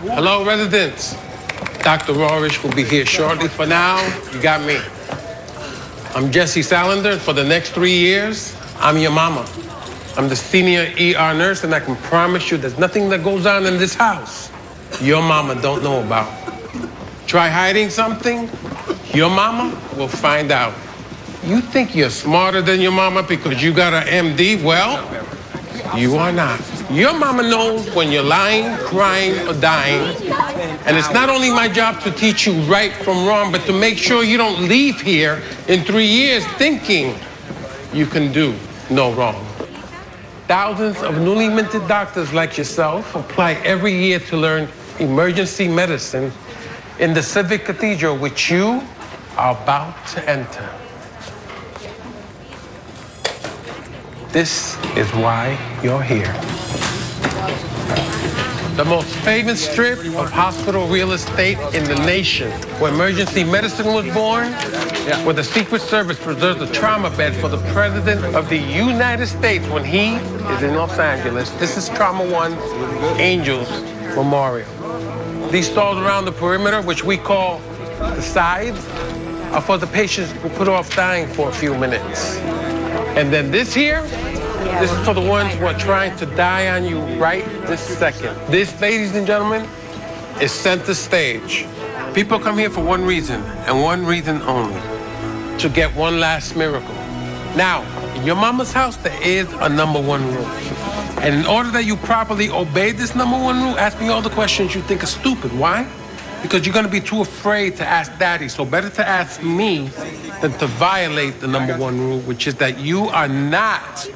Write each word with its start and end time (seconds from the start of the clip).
Hello, 0.00 0.44
residents. 0.44 1.14
Dr. 1.82 2.12
Rorish 2.12 2.62
will 2.62 2.72
be 2.74 2.84
here 2.84 3.04
shortly. 3.04 3.48
For 3.48 3.66
now, 3.66 4.00
you 4.32 4.40
got 4.40 4.64
me. 4.66 4.78
I'm 6.14 6.30
Jesse 6.30 6.60
Salander. 6.60 7.18
For 7.18 7.32
the 7.32 7.44
next 7.44 7.70
three 7.70 7.96
years, 7.96 8.56
I'm 8.78 8.96
your 8.98 9.10
mama. 9.10 9.48
I'm 10.16 10.28
the 10.28 10.36
senior 10.36 10.92
ER 11.00 11.34
nurse, 11.34 11.64
and 11.64 11.74
I 11.74 11.80
can 11.80 11.96
promise 11.96 12.50
you 12.50 12.58
there's 12.58 12.78
nothing 12.78 13.08
that 13.10 13.24
goes 13.24 13.46
on 13.46 13.66
in 13.66 13.78
this 13.78 13.94
house 13.94 14.50
your 15.00 15.22
mama 15.22 15.60
don't 15.60 15.82
know 15.82 16.02
about. 16.02 16.28
Try 17.26 17.48
hiding 17.48 17.90
something, 17.90 18.48
your 19.12 19.30
mama 19.30 19.76
will 19.96 20.08
find 20.08 20.50
out. 20.50 20.74
You 21.44 21.60
think 21.60 21.94
you're 21.94 22.10
smarter 22.10 22.62
than 22.62 22.80
your 22.80 22.92
mama 22.92 23.22
because 23.22 23.62
you 23.62 23.72
got 23.72 23.92
an 23.94 24.34
MD? 24.34 24.62
Well, 24.62 24.98
you 25.96 26.16
are 26.16 26.32
not. 26.32 26.60
Your 26.90 27.12
mama 27.12 27.42
knows 27.42 27.94
when 27.94 28.10
you're 28.10 28.22
lying, 28.22 28.78
crying, 28.78 29.46
or 29.46 29.52
dying. 29.60 30.16
And 30.86 30.96
it's 30.96 31.12
not 31.12 31.28
only 31.28 31.50
my 31.50 31.68
job 31.68 32.00
to 32.00 32.10
teach 32.10 32.46
you 32.46 32.54
right 32.62 32.92
from 32.92 33.26
wrong, 33.26 33.52
but 33.52 33.66
to 33.66 33.74
make 33.74 33.98
sure 33.98 34.24
you 34.24 34.38
don't 34.38 34.66
leave 34.68 34.98
here 34.98 35.42
in 35.68 35.84
three 35.84 36.06
years 36.06 36.46
thinking 36.56 37.14
you 37.92 38.06
can 38.06 38.32
do 38.32 38.54
no 38.88 39.12
wrong. 39.12 39.44
Thousands 40.46 41.02
of 41.02 41.18
newly 41.18 41.48
minted 41.48 41.86
doctors 41.88 42.32
like 42.32 42.56
yourself 42.56 43.14
apply 43.14 43.54
every 43.64 43.94
year 43.94 44.18
to 44.20 44.38
learn 44.38 44.66
emergency 44.98 45.68
medicine 45.68 46.32
in 46.98 47.12
the 47.12 47.22
civic 47.22 47.66
cathedral 47.66 48.16
which 48.16 48.50
you 48.50 48.82
are 49.36 49.52
about 49.62 50.06
to 50.08 50.26
enter. 50.26 50.66
This 54.32 54.76
is 54.96 55.10
why 55.12 55.58
you're 55.82 56.02
here. 56.02 56.34
The 58.76 58.84
most 58.84 59.12
famous 59.24 59.68
strip 59.68 59.98
of 59.98 60.30
hospital 60.30 60.86
real 60.86 61.10
estate 61.12 61.58
in 61.74 61.82
the 61.84 61.96
nation, 62.06 62.50
where 62.80 62.92
emergency 62.92 63.42
medicine 63.42 63.86
was 63.86 64.06
born, 64.14 64.52
where 65.24 65.34
the 65.34 65.42
Secret 65.42 65.82
Service 65.82 66.16
preserves 66.18 66.60
a 66.62 66.72
trauma 66.72 67.10
bed 67.10 67.34
for 67.34 67.48
the 67.48 67.58
President 67.72 68.24
of 68.36 68.48
the 68.48 68.56
United 68.56 69.26
States 69.26 69.66
when 69.68 69.84
he 69.84 70.14
is 70.54 70.62
in 70.62 70.76
Los 70.76 70.96
Angeles. 70.98 71.50
This 71.58 71.76
is 71.76 71.88
Trauma 71.88 72.24
One 72.30 72.52
Angels 73.18 73.68
Memorial. 74.14 74.68
These 75.50 75.70
stalls 75.70 75.98
around 75.98 76.26
the 76.26 76.32
perimeter, 76.32 76.80
which 76.80 77.02
we 77.02 77.16
call 77.16 77.58
the 77.98 78.22
sides, 78.22 78.86
are 79.52 79.62
for 79.62 79.76
the 79.78 79.86
patients 79.88 80.30
who 80.42 80.50
put 80.50 80.68
off 80.68 80.94
dying 80.94 81.26
for 81.26 81.48
a 81.48 81.52
few 81.52 81.74
minutes. 81.76 82.36
And 83.16 83.32
then 83.32 83.50
this 83.50 83.74
here, 83.74 84.02
this 84.80 84.92
is 84.92 85.04
for 85.04 85.14
the 85.14 85.20
ones 85.20 85.54
who 85.54 85.66
are 85.66 85.78
trying 85.78 86.16
to 86.16 86.26
die 86.26 86.68
on 86.68 86.84
you 86.84 87.00
right 87.20 87.44
this 87.66 87.80
second. 87.80 88.36
This, 88.50 88.80
ladies 88.80 89.14
and 89.14 89.26
gentlemen, 89.26 89.68
is 90.40 90.52
center 90.52 90.94
stage. 90.94 91.66
People 92.14 92.38
come 92.38 92.58
here 92.58 92.70
for 92.70 92.82
one 92.82 93.04
reason, 93.04 93.40
and 93.66 93.82
one 93.82 94.06
reason 94.06 94.40
only 94.42 94.80
to 95.58 95.68
get 95.68 95.94
one 95.94 96.20
last 96.20 96.56
miracle. 96.56 96.94
Now, 97.56 97.82
in 98.14 98.24
your 98.24 98.36
mama's 98.36 98.72
house, 98.72 98.96
there 98.96 99.20
is 99.22 99.52
a 99.54 99.68
number 99.68 100.00
one 100.00 100.24
rule. 100.34 100.46
And 101.20 101.34
in 101.34 101.46
order 101.46 101.70
that 101.72 101.84
you 101.84 101.96
properly 101.96 102.48
obey 102.48 102.92
this 102.92 103.16
number 103.16 103.36
one 103.36 103.62
rule, 103.62 103.78
ask 103.78 104.00
me 104.00 104.08
all 104.08 104.22
the 104.22 104.30
questions 104.30 104.74
you 104.74 104.82
think 104.82 105.02
are 105.02 105.06
stupid. 105.06 105.52
Why? 105.58 105.88
Because 106.42 106.64
you're 106.64 106.72
going 106.72 106.86
to 106.86 106.90
be 106.90 107.00
too 107.00 107.20
afraid 107.20 107.76
to 107.76 107.86
ask 107.86 108.16
daddy. 108.18 108.48
So 108.48 108.64
better 108.64 108.90
to 108.90 109.06
ask 109.06 109.42
me 109.42 109.88
than 110.40 110.52
to 110.58 110.66
violate 110.66 111.40
the 111.40 111.48
number 111.48 111.76
one 111.76 111.98
rule, 111.98 112.20
which 112.20 112.46
is 112.46 112.54
that 112.56 112.78
you 112.78 113.08
are 113.08 113.28
not, 113.28 114.08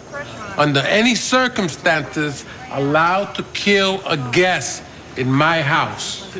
under 0.56 0.80
any 0.80 1.14
circumstances, 1.14 2.44
allowed 2.70 3.34
to 3.34 3.42
kill 3.54 4.00
a 4.06 4.16
guest 4.32 4.82
in 5.16 5.30
my 5.30 5.62
house. 5.62 6.32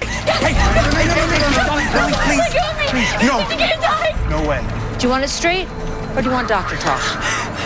Hey, 0.00 0.54
No. 3.26 3.46
No 4.30 4.48
way. 4.48 4.66
Do 4.98 5.06
you 5.06 5.10
want 5.10 5.24
it 5.24 5.28
straight 5.28 5.68
or 6.16 6.22
do 6.22 6.28
you 6.28 6.34
want 6.34 6.48
doctor 6.48 6.76
talk? 6.76 7.02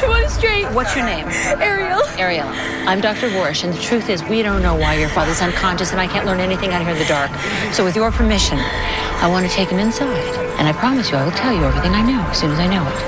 I 0.02 0.08
want 0.08 0.24
it 0.24 0.30
straight. 0.30 0.66
What's 0.74 0.96
your 0.96 1.06
name? 1.06 1.26
Ariel. 1.62 2.02
Ariel. 2.18 2.48
I'm 2.88 3.00
Dr. 3.00 3.28
Warish, 3.28 3.62
and 3.62 3.72
the 3.72 3.80
truth 3.80 4.10
is, 4.10 4.24
we 4.24 4.42
don't 4.42 4.60
know 4.60 4.74
why 4.74 4.94
your 4.94 5.08
father's 5.08 5.40
unconscious, 5.40 5.92
and 5.92 6.00
I 6.00 6.08
can't 6.08 6.26
learn 6.26 6.40
anything 6.40 6.72
out 6.72 6.82
here 6.82 6.90
in 6.90 6.98
the 6.98 7.04
dark. 7.04 7.30
So, 7.72 7.84
with 7.84 7.94
your 7.94 8.10
permission, 8.10 8.58
I 8.58 9.28
want 9.30 9.46
to 9.46 9.52
take 9.52 9.68
him 9.68 9.78
inside, 9.78 10.18
and 10.58 10.66
I 10.66 10.72
promise 10.72 11.10
you, 11.10 11.16
I 11.16 11.24
will 11.24 11.30
tell 11.32 11.54
you 11.54 11.62
everything 11.62 11.92
I 11.92 12.02
know 12.02 12.20
as 12.26 12.40
soon 12.40 12.50
as 12.50 12.58
I 12.58 12.66
know 12.66 12.82
it. 12.82 12.98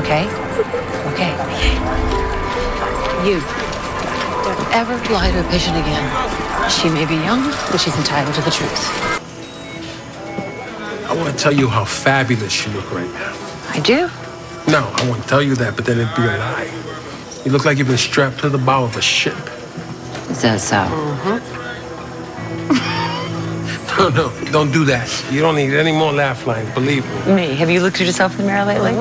Okay? 0.00 0.24
Okay. 1.12 1.32
You 3.28 3.40
don't 4.48 4.72
ever 4.72 4.96
lie 5.12 5.30
to 5.30 5.40
a 5.46 5.50
patient 5.50 5.76
again. 5.76 6.70
She 6.70 6.88
may 6.88 7.04
be 7.04 7.16
young, 7.16 7.44
but 7.70 7.78
she's 7.78 7.96
entitled 7.98 8.34
to 8.36 8.40
the 8.40 8.50
truth. 8.50 9.12
I 11.04 11.14
want 11.14 11.36
to 11.36 11.42
tell 11.42 11.52
you 11.52 11.68
how 11.68 11.84
fabulous 11.84 12.66
you 12.66 12.72
look 12.72 12.90
right 12.92 13.12
now. 13.12 13.36
I 13.70 13.80
do. 13.80 14.08
No, 14.68 14.90
I 14.94 15.08
won't 15.08 15.24
tell 15.28 15.42
you 15.42 15.54
that, 15.56 15.74
but 15.76 15.84
then 15.86 15.98
it'd 16.00 16.14
be 16.16 16.22
a 16.22 16.38
lie. 16.38 16.70
You 17.44 17.52
look 17.52 17.64
like 17.64 17.78
you've 17.78 17.88
been 17.88 17.96
strapped 17.98 18.38
to 18.40 18.48
the 18.48 18.58
bow 18.58 18.84
of 18.84 18.96
a 18.96 19.02
ship. 19.02 19.36
Is 20.30 20.42
that 20.42 20.60
so? 20.60 20.76
Mhm. 20.76 21.40
No, 23.98 24.08
no, 24.10 24.30
don't 24.52 24.70
do 24.72 24.84
that. 24.84 25.08
You 25.32 25.40
don't 25.40 25.56
need 25.56 25.72
any 25.72 25.90
more 25.90 26.12
laugh 26.12 26.46
lines, 26.46 26.68
believe 26.74 27.02
me. 27.26 27.32
Me. 27.34 27.54
Have 27.54 27.70
you 27.70 27.80
looked 27.80 27.98
at 27.98 28.06
yourself 28.06 28.32
in 28.32 28.38
the 28.44 28.52
mirror 28.52 28.66
lately? 28.66 28.92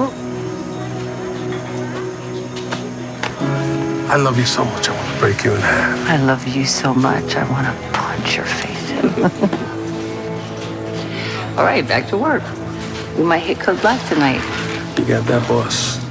I 4.07 4.15
love 4.15 4.37
you 4.37 4.45
so 4.45 4.63
much, 4.63 4.87
I 4.87 4.93
want 4.95 5.09
to 5.13 5.19
break 5.19 5.43
you 5.43 5.51
in 5.53 5.59
half. 5.59 6.09
I 6.09 6.15
love 6.23 6.47
you 6.47 6.63
so 6.65 6.93
much, 6.93 7.35
I 7.35 7.43
want 7.51 7.67
to 7.67 7.73
punch 7.91 8.37
your 8.37 8.45
face 8.45 8.91
in. 8.91 9.09
All 11.57 11.65
right, 11.65 11.85
back 11.85 12.07
to 12.09 12.17
work. 12.17 12.43
We 13.17 13.23
might 13.25 13.39
hit 13.39 13.59
code 13.59 13.81
black 13.81 13.99
tonight. 14.07 14.39
You 14.97 15.03
got 15.05 15.25
that, 15.25 15.45
boss. 15.49 16.04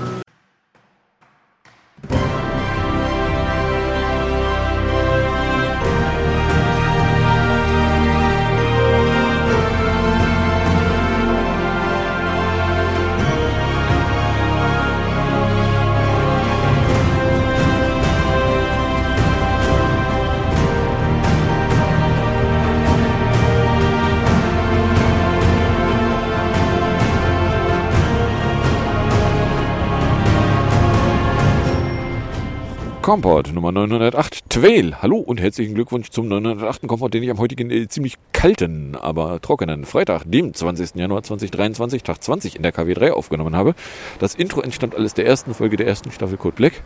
Komport 33.05 33.53
Nummer 33.53 33.71
908 33.71 34.49
Twale. 34.49 35.03
Hallo 35.03 35.19
und 35.19 35.39
herzlichen 35.39 35.75
Glückwunsch 35.75 36.09
zum 36.09 36.27
908. 36.27 36.87
Komport, 36.87 37.13
den 37.13 37.23
ich 37.23 37.29
am 37.29 37.39
heutigen 37.39 37.71
äh, 37.71 37.87
ziemlich 37.87 38.15
kalten, 38.33 38.97
aber 38.97 39.43
trockenen 39.43 39.85
Freitag, 39.85 40.23
dem 40.25 40.55
20. 40.55 40.95
Januar 40.95 41.23
2023, 41.23 42.03
Tag 42.03 42.23
20 42.23 42.57
in 42.57 42.63
der 42.63 42.73
KW3 42.73 43.11
aufgenommen 43.11 43.55
habe. 43.57 43.75
Das 44.21 44.35
Intro 44.35 44.63
entstammt 44.63 44.95
alles 44.95 45.13
der 45.13 45.27
ersten 45.27 45.53
Folge 45.53 45.77
der 45.77 45.87
ersten 45.87 46.13
Staffel 46.13 46.39
Code 46.39 46.57
Black. 46.57 46.83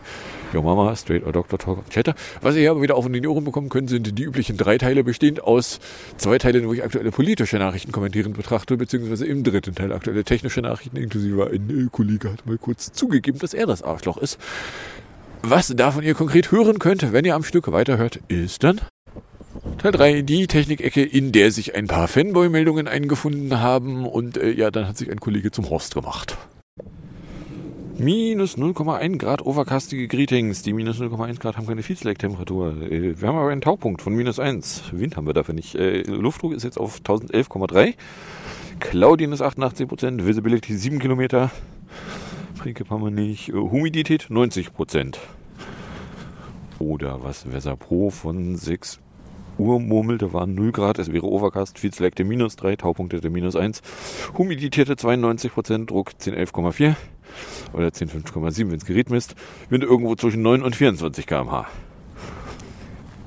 Yo 0.51 0.61
Mama, 0.61 0.93
Straight 0.97 1.25
or 1.25 1.31
Doctor 1.31 1.57
Talk 1.57 1.89
Chatter. 1.89 2.13
Was 2.41 2.55
ihr 2.55 2.61
hier 2.63 2.71
aber 2.71 2.81
wieder 2.81 2.97
auf 2.97 3.05
in 3.05 3.13
die 3.13 3.25
Ohren 3.25 3.45
bekommen 3.45 3.69
könnt, 3.69 3.89
sind 3.89 4.19
die 4.19 4.23
üblichen 4.23 4.57
drei 4.57 4.77
Teile, 4.77 5.05
bestehend 5.05 5.41
aus 5.41 5.79
zwei 6.17 6.37
Teilen, 6.37 6.67
wo 6.67 6.73
ich 6.73 6.83
aktuelle 6.83 7.11
politische 7.11 7.59
Nachrichten 7.59 7.93
kommentieren 7.93 8.33
betrachte, 8.33 8.75
beziehungsweise 8.75 9.25
im 9.25 9.45
dritten 9.45 9.73
Teil 9.73 9.93
aktuelle 9.93 10.25
technische 10.25 10.59
Nachrichten, 10.59 10.97
inklusive 10.97 11.49
ein 11.49 11.69
äh, 11.69 11.87
Kollege 11.89 12.33
hat 12.33 12.45
mal 12.45 12.57
kurz 12.57 12.91
zugegeben, 12.91 13.39
dass 13.39 13.53
er 13.53 13.67
das 13.67 13.83
Arschloch 13.83 14.17
ist. 14.17 14.37
Was 15.41 15.67
davon 15.67 16.03
ihr 16.03 16.13
konkret 16.13 16.51
hören 16.51 16.79
könnt, 16.79 17.13
wenn 17.13 17.25
ihr 17.25 17.35
am 17.35 17.43
Stück 17.43 17.71
weiterhört, 17.71 18.19
ist 18.27 18.63
dann 18.63 18.81
Teil 19.77 19.91
3, 19.93 20.21
die 20.23 20.47
Technikecke, 20.47 21.03
in 21.03 21.31
der 21.31 21.51
sich 21.51 21.75
ein 21.75 21.87
paar 21.87 22.07
Fanboy-Meldungen 22.07 22.87
eingefunden 22.87 23.59
haben 23.59 24.05
und 24.05 24.37
äh, 24.37 24.51
ja, 24.51 24.71
dann 24.71 24.87
hat 24.87 24.97
sich 24.97 25.09
ein 25.09 25.19
Kollege 25.19 25.51
zum 25.51 25.69
Horst 25.69 25.93
gemacht. 25.93 26.37
Minus 27.97 28.57
0,1 28.57 29.17
Grad 29.17 29.45
overcastige 29.45 30.07
Greetings. 30.07 30.61
Die 30.61 30.71
minus 30.73 30.99
0,1 31.01 31.39
Grad 31.39 31.57
haben 31.57 31.67
keine 31.67 31.83
Feedslack-Temperatur. 31.83 32.81
Äh, 32.81 33.19
wir 33.19 33.27
haben 33.27 33.37
aber 33.37 33.49
einen 33.49 33.61
Taupunkt 33.61 34.01
von 34.01 34.13
minus 34.13 34.39
1. 34.39 34.83
Wind 34.91 35.17
haben 35.17 35.27
wir 35.27 35.33
dafür 35.33 35.53
nicht. 35.53 35.75
Äh, 35.75 36.03
Luftdruck 36.03 36.53
ist 36.53 36.63
jetzt 36.63 36.77
auf 36.77 36.99
1011,3. 36.99 37.95
Cloudiness 38.79 39.41
88%, 39.41 40.25
Visibility 40.25 40.75
7 40.75 40.99
Kilometer. 40.99 41.51
Precap 42.59 42.89
haben 42.89 43.03
wir 43.05 43.09
nicht. 43.09 43.49
Äh, 43.49 43.53
Humidität 43.53 44.27
90 44.29 44.73
Prozent. 44.73 45.19
Oder 46.77 47.23
was 47.23 47.49
Weser 47.49 47.77
Pro 47.77 48.09
von 48.09 48.57
6 48.57 48.99
Uhr 49.57 49.79
murmelte, 49.79 50.33
waren 50.33 50.55
0 50.55 50.73
Grad. 50.73 50.99
Es 50.99 51.11
wäre 51.11 51.25
Overcast, 51.25 51.79
viel 51.79 51.93
Slack 51.93 52.19
minus 52.19 52.57
3, 52.57 52.75
Taupunkte 52.75 53.21
der 53.21 53.31
minus 53.31 53.55
1. 53.55 53.81
Humiditäte 54.37 54.97
92 54.97 55.53
Prozent, 55.53 55.89
Druck 55.89 56.11
1011,4 56.19 56.95
oder 57.71 57.87
10,5,7, 57.87 58.69
wenn 58.69 58.77
es 58.77 58.85
Gerät 58.85 59.09
misst. 59.09 59.35
Wind 59.69 59.85
irgendwo 59.85 60.15
zwischen 60.15 60.41
9 60.41 60.61
und 60.61 60.75
24 60.75 61.27
km/h. 61.27 61.65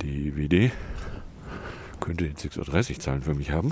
DVD. 0.03 0.71
könnte 1.99 2.25
jetzt 2.25 2.45
6.30 2.45 2.91
Uhr 2.91 2.99
Zahlen 2.99 3.21
für 3.23 3.33
mich 3.33 3.49
haben. 3.49 3.71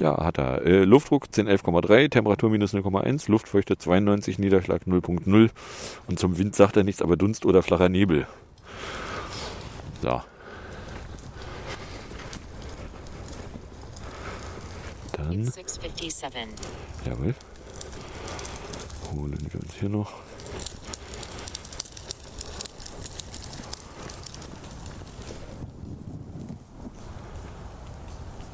Ja, 0.00 0.22
hat 0.24 0.38
er. 0.38 0.62
Äh, 0.62 0.84
Luftdruck 0.84 1.26
1011,3, 1.26 2.10
Temperatur 2.10 2.50
minus 2.50 2.74
0,1, 2.74 3.30
Luftfeuchte 3.30 3.78
92, 3.78 4.38
Niederschlag 4.38 4.82
0,0 4.86 5.50
und 6.08 6.18
zum 6.18 6.36
Wind 6.38 6.56
sagt 6.56 6.76
er 6.76 6.84
nichts, 6.84 7.00
aber 7.00 7.16
Dunst 7.16 7.46
oder 7.46 7.62
flacher 7.62 7.88
Nebel. 7.88 8.26
So. 10.02 10.20
Dann. 15.12 15.44
Jawohl. 17.06 17.34
Holen 19.14 19.38
wir 19.50 19.60
uns 19.60 19.74
hier 19.74 19.88
noch. 19.88 20.12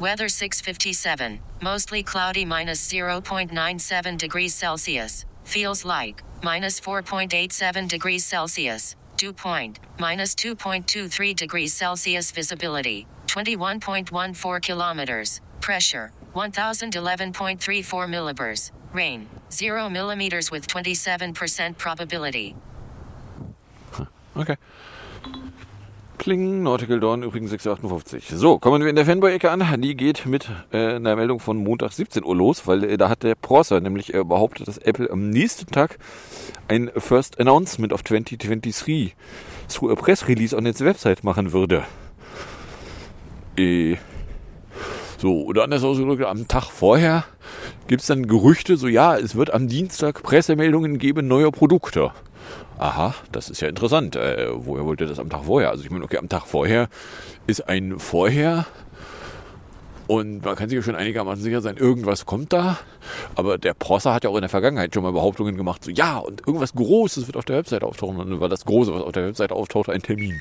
Weather 0.01 0.31
657. 0.31 1.41
Mostly 1.61 2.03
cloudy 2.03 2.47
minus 2.47 2.89
0.97 2.91 4.17
degrees 4.17 4.55
Celsius. 4.55 5.27
Feels 5.45 5.85
like 5.85 6.23
minus 6.43 6.81
4.87 6.81 7.87
degrees 7.87 8.25
Celsius. 8.25 8.97
Dew 9.19 9.35
point 9.35 9.79
minus 9.99 10.35
2.23 10.35 11.37
degrees 11.37 11.75
Celsius. 11.75 12.31
Visibility 12.31 13.07
21.14 13.27 14.63
kilometers. 14.63 15.43
Pressure 15.61 16.13
1011.34 16.35 18.09
millibars. 18.09 18.71
Rain 18.95 19.29
0 19.51 19.91
millimeters 19.91 20.51
with 20.51 20.67
27% 20.67 21.77
probability. 21.77 22.57
Okay. 24.35 24.57
Kling, 26.21 26.63
Nautical 26.63 27.01
Dawn 27.01 27.23
übrigens 27.23 27.51
6.58. 27.51 28.37
So, 28.37 28.59
kommen 28.59 28.83
wir 28.83 28.91
in 28.91 28.97
der 28.97 29.07
Fanboy-Ecke 29.07 29.51
an. 29.51 29.81
Die 29.81 29.97
geht 29.97 30.27
mit 30.27 30.51
äh, 30.71 30.97
einer 30.97 31.17
Meldung 31.17 31.41
von 31.41 31.57
Montag 31.57 31.93
17 31.93 32.25
Uhr 32.25 32.37
los, 32.37 32.67
weil 32.67 32.85
äh, 32.85 32.99
da 32.99 33.09
hat 33.09 33.23
der 33.23 33.35
Prosser 33.35 33.81
nämlich 33.81 34.13
äh, 34.13 34.23
behauptet, 34.23 34.69
dass 34.69 34.77
Apple 34.77 35.11
am 35.11 35.31
nächsten 35.31 35.73
Tag 35.73 35.99
ein 36.69 36.91
First 36.95 37.41
Announcement 37.41 37.95
of 37.95 38.05
2023 38.05 39.17
through 39.71 39.93
a 39.93 39.95
Press 39.95 40.29
Release 40.29 40.55
on 40.55 40.67
its 40.67 40.85
Website 40.85 41.25
machen 41.25 41.55
würde. 41.55 41.85
Äh, 43.57 43.97
so, 45.21 45.45
oder 45.45 45.65
anders 45.65 45.85
ausgedrückt, 45.85 46.25
am 46.25 46.49
Tag 46.49 46.71
vorher 46.71 47.25
gibt 47.89 48.01
es 48.01 48.07
dann 48.07 48.27
Gerüchte, 48.27 48.77
so 48.77 48.89
ja, 48.89 49.17
es 49.17 49.35
wird 49.35 49.53
am 49.53 49.69
Dienstag 49.69 50.23
Pressemeldungen 50.23 50.99
geben 50.99 51.29
neuer 51.29 51.53
Produkte 51.53 52.13
aha, 52.81 53.15
das 53.31 53.51
ist 53.51 53.61
ja 53.61 53.69
interessant. 53.69 54.17
Äh, 54.17 54.49
woher 54.53 54.85
wollt 54.85 55.01
ihr 55.01 55.07
das 55.07 55.19
am 55.19 55.29
Tag 55.29 55.45
vorher? 55.45 55.71
Also 55.71 55.85
ich 55.85 55.91
meine, 55.91 56.05
okay, 56.05 56.17
am 56.17 56.29
Tag 56.29 56.47
vorher 56.47 56.89
ist 57.47 57.69
ein 57.69 57.99
Vorher 57.99 58.67
und 60.07 60.45
man 60.45 60.57
kann 60.57 60.69
sich 60.69 60.77
ja 60.77 60.83
schon 60.83 60.97
einigermaßen 60.97 61.43
sicher 61.43 61.61
sein, 61.61 61.77
irgendwas 61.77 62.27
kommt 62.27 62.53
da. 62.53 62.79
Aber 63.37 63.59
der 63.59 63.75
Prosser 63.75 64.15
hat 64.15 64.25
ja 64.25 64.31
auch 64.31 64.35
in 64.35 64.41
der 64.41 64.49
Vergangenheit 64.49 64.95
schon 64.95 65.03
mal 65.03 65.13
Behauptungen 65.13 65.57
gemacht, 65.57 65.85
so 65.85 65.91
ja, 65.91 66.19
und 66.19 66.41
irgendwas 66.47 66.73
Großes 66.73 67.27
wird 67.27 67.37
auf 67.37 67.45
der 67.45 67.57
Webseite 67.59 67.87
auftauchen. 67.87 68.19
Und 68.19 68.31
dann 68.31 68.41
war 68.41 68.49
das 68.49 68.65
Große, 68.65 68.93
was 68.93 69.03
auf 69.03 69.13
der 69.13 69.27
Webseite 69.27 69.55
auftaucht, 69.55 69.91
ein 69.91 70.03
Termin. 70.03 70.41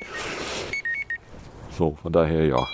So, 1.78 1.98
von 2.02 2.12
daher 2.12 2.46
ja. 2.46 2.66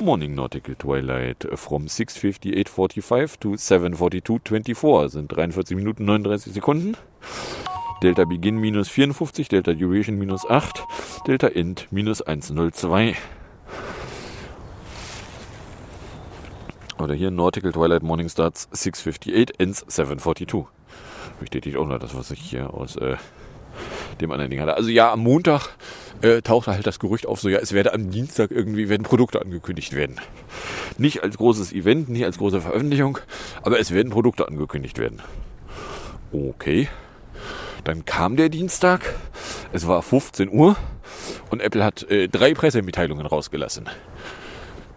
Morning 0.00 0.34
Nautical 0.34 0.74
Twilight 0.74 1.46
from 1.54 1.86
6.58.45 1.86 3.38
to 3.40 3.48
7.42.24 3.50 5.08
sind 5.08 5.28
43 5.28 5.76
Minuten 5.76 6.04
39 6.04 6.52
Sekunden. 6.52 6.96
Delta 8.02 8.24
Begin 8.24 8.56
minus 8.56 8.88
54, 8.88 9.48
Delta 9.48 9.72
Duration 9.72 10.18
minus 10.18 10.44
8, 10.48 10.84
Delta 11.26 11.48
End 11.48 11.86
minus 11.90 12.22
102. 12.22 13.14
Oder 16.98 17.14
hier 17.14 17.30
Nautical 17.30 17.72
Twilight 17.72 18.02
Morning 18.02 18.28
Starts 18.28 18.68
658, 18.72 19.60
Ends 19.60 19.84
742. 19.86 20.66
Bestätigt 21.40 21.76
auch 21.76 21.86
noch 21.86 21.98
das, 21.98 22.16
was 22.16 22.30
ich 22.30 22.40
hier 22.40 22.72
aus 22.72 22.96
äh, 22.96 23.16
dem 24.20 24.30
anderen 24.30 24.50
Ding 24.50 24.60
hatte. 24.60 24.76
Also 24.76 24.90
ja, 24.90 25.12
am 25.12 25.20
Montag 25.20 25.68
äh, 26.22 26.42
tauchte 26.42 26.72
halt 26.72 26.86
das 26.86 26.98
Gerücht 26.98 27.26
auf, 27.26 27.40
so 27.40 27.48
ja, 27.48 27.58
es 27.58 27.72
werde 27.72 27.92
am 27.92 28.10
Dienstag 28.10 28.50
irgendwie 28.50 28.88
werden 28.88 29.02
Produkte 29.02 29.40
angekündigt 29.40 29.94
werden. 29.94 30.16
Nicht 30.98 31.22
als 31.22 31.36
großes 31.36 31.72
Event, 31.72 32.08
nicht 32.08 32.24
als 32.24 32.38
große 32.38 32.60
Veröffentlichung, 32.60 33.18
aber 33.62 33.78
es 33.78 33.92
werden 33.92 34.10
Produkte 34.10 34.46
angekündigt 34.46 34.98
werden. 34.98 35.20
Okay. 36.32 36.88
Dann 37.84 38.04
kam 38.06 38.36
der 38.36 38.48
Dienstag, 38.48 39.14
es 39.72 39.86
war 39.86 40.00
15 40.00 40.50
Uhr 40.50 40.76
und 41.50 41.60
Apple 41.60 41.84
hat 41.84 42.10
äh, 42.10 42.28
drei 42.28 42.54
Pressemitteilungen 42.54 43.26
rausgelassen. 43.26 43.90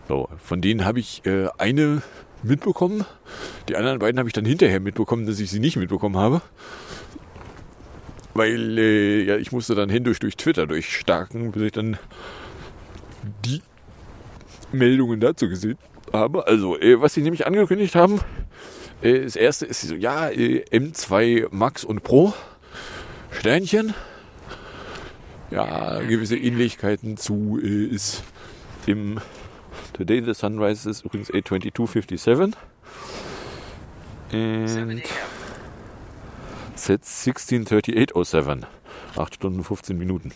So, 0.07 0.29
von 0.37 0.61
denen 0.61 0.85
habe 0.85 0.99
ich 0.99 1.25
äh, 1.25 1.47
eine 1.57 2.01
mitbekommen. 2.43 3.05
Die 3.67 3.75
anderen 3.75 3.99
beiden 3.99 4.19
habe 4.19 4.29
ich 4.29 4.33
dann 4.33 4.45
hinterher 4.45 4.79
mitbekommen, 4.79 5.25
dass 5.25 5.39
ich 5.39 5.49
sie 5.49 5.59
nicht 5.59 5.75
mitbekommen 5.75 6.17
habe. 6.17 6.41
Weil 8.37 8.77
äh, 8.77 9.23
ja, 9.23 9.37
ich 9.37 9.51
musste 9.51 9.73
dann 9.73 9.89
hindurch 9.89 10.19
durch 10.19 10.37
Twitter 10.37 10.67
durchstarken, 10.67 11.51
bis 11.51 11.63
ich 11.63 11.71
dann 11.71 11.97
die 13.43 13.63
Meldungen 14.71 15.19
dazu 15.19 15.49
gesehen 15.49 15.79
habe. 16.13 16.45
Also, 16.45 16.77
äh, 16.79 17.01
was 17.01 17.15
sie 17.15 17.21
nämlich 17.21 17.47
angekündigt 17.47 17.95
haben, 17.95 18.21
äh, 19.01 19.21
das 19.21 19.35
erste 19.35 19.65
ist 19.65 19.81
so, 19.81 19.95
ja, 19.95 20.29
äh, 20.29 20.63
M2 20.71 21.47
Max 21.49 21.83
und 21.83 22.03
Pro 22.03 22.31
Sternchen. 23.31 23.95
Ja, 25.49 25.99
gewisse 26.01 26.37
Ähnlichkeiten 26.37 27.17
zu 27.17 27.59
äh, 27.59 27.85
ist 27.85 28.23
im 28.85 29.19
Today 29.93 30.23
the 30.23 30.35
Sunrise 30.35 30.87
ist 30.87 31.03
übrigens 31.05 31.29
82257 31.29 32.55
and 34.31 35.03
set 36.77 37.01
163807 37.01 38.65
8 39.15 39.35
Stunden 39.35 39.63
15 39.63 39.97
Minuten. 39.97 40.31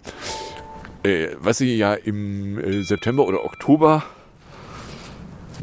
Äh, 1.03 1.29
was 1.39 1.57
sie 1.57 1.75
ja 1.77 1.93
im 1.93 2.59
äh, 2.59 2.83
September 2.83 3.25
oder 3.25 3.43
Oktober 3.43 4.03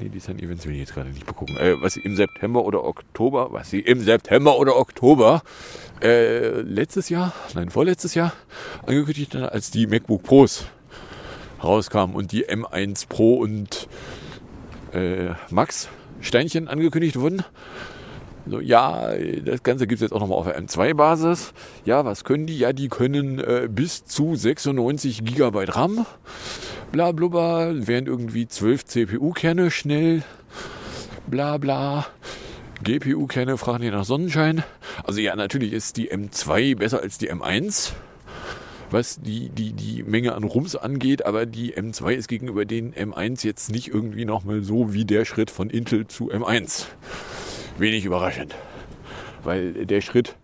Nee, 0.00 0.10
die 0.10 0.20
Sun 0.20 0.38
Events 0.38 0.64
will 0.64 0.75
ich 0.75 0.80
jetzt 0.80 0.94
gerade 0.94 1.10
nicht 1.10 1.26
begucken. 1.26 1.56
Äh, 1.56 1.80
was 1.80 1.94
sie 1.94 2.00
im 2.00 2.14
September 2.14 2.64
oder 2.64 2.84
Oktober, 2.84 3.48
was 3.50 3.70
sie 3.70 3.80
im 3.80 4.00
September 4.00 4.56
oder 4.56 4.76
Oktober 4.76 5.42
äh, 6.00 6.60
letztes 6.60 7.08
Jahr, 7.08 7.32
nein, 7.54 7.70
vorletztes 7.70 8.14
Jahr 8.14 8.32
angekündigt 8.86 9.34
als 9.34 9.72
die 9.72 9.88
MacBook 9.88 10.22
Pros 10.22 10.66
rauskamen 11.64 12.14
und 12.14 12.30
die 12.30 12.47
M1 12.47 13.08
Pro 13.08 13.35
und 13.35 13.88
äh, 14.92 15.30
Max 15.50 15.88
Steinchen 16.20 16.68
angekündigt 16.68 17.18
wurden. 17.18 17.42
So, 18.47 18.61
ja, 18.61 19.12
das 19.45 19.62
Ganze 19.62 19.87
gibt 19.87 20.00
es 20.00 20.02
jetzt 20.02 20.12
auch 20.12 20.21
nochmal 20.21 20.38
auf 20.38 20.47
der 20.47 20.61
M2-Basis. 20.61 21.52
Ja, 21.85 22.04
was 22.04 22.25
können 22.25 22.47
die? 22.47 22.59
Ja, 22.59 22.73
die 22.73 22.88
können 22.88 23.38
äh, 23.38 23.68
bis 23.71 24.04
zu 24.04 24.37
96 24.37 25.25
GB 25.25 25.64
RAM. 25.68 26.07
Bla 26.92 27.12
blubber, 27.12 27.87
wären 27.87 28.07
irgendwie 28.07 28.49
12 28.49 28.85
CPU-Kerne 28.87 29.71
schnell. 29.71 30.23
Bla 31.26 31.59
bla. 31.59 32.07
GPU-Kerne 32.83 33.59
fragen 33.59 33.83
die 33.83 33.90
nach 33.90 34.04
Sonnenschein. 34.04 34.62
Also 35.04 35.21
ja, 35.21 35.37
natürlich 35.37 35.73
ist 35.73 35.97
die 35.97 36.11
M2 36.11 36.76
besser 36.76 37.00
als 37.00 37.18
die 37.18 37.30
M1 37.30 37.92
was 38.90 39.21
die, 39.21 39.49
die, 39.50 39.73
die 39.73 40.02
Menge 40.02 40.35
an 40.35 40.45
Rums 40.45 40.76
angeht, 40.76 41.26
aber 41.26 41.47
die 41.47 41.75
M2 41.75 42.12
ist 42.12 42.28
gegenüber 42.28 42.64
den 42.64 42.95
M1 42.95 43.45
jetzt 43.45 43.71
nicht 43.71 43.88
irgendwie 43.88 44.25
nochmal 44.25 44.62
so 44.62 44.92
wie 44.95 45.04
der 45.04 45.25
Schritt 45.25 45.50
von 45.50 45.71
Intel 45.71 46.07
zu 46.07 46.30
M1 46.30 46.87
wenig 47.78 48.04
überraschend. 48.04 48.54
Weil 49.44 49.87
der 49.87 50.00
Schritt 50.00 50.37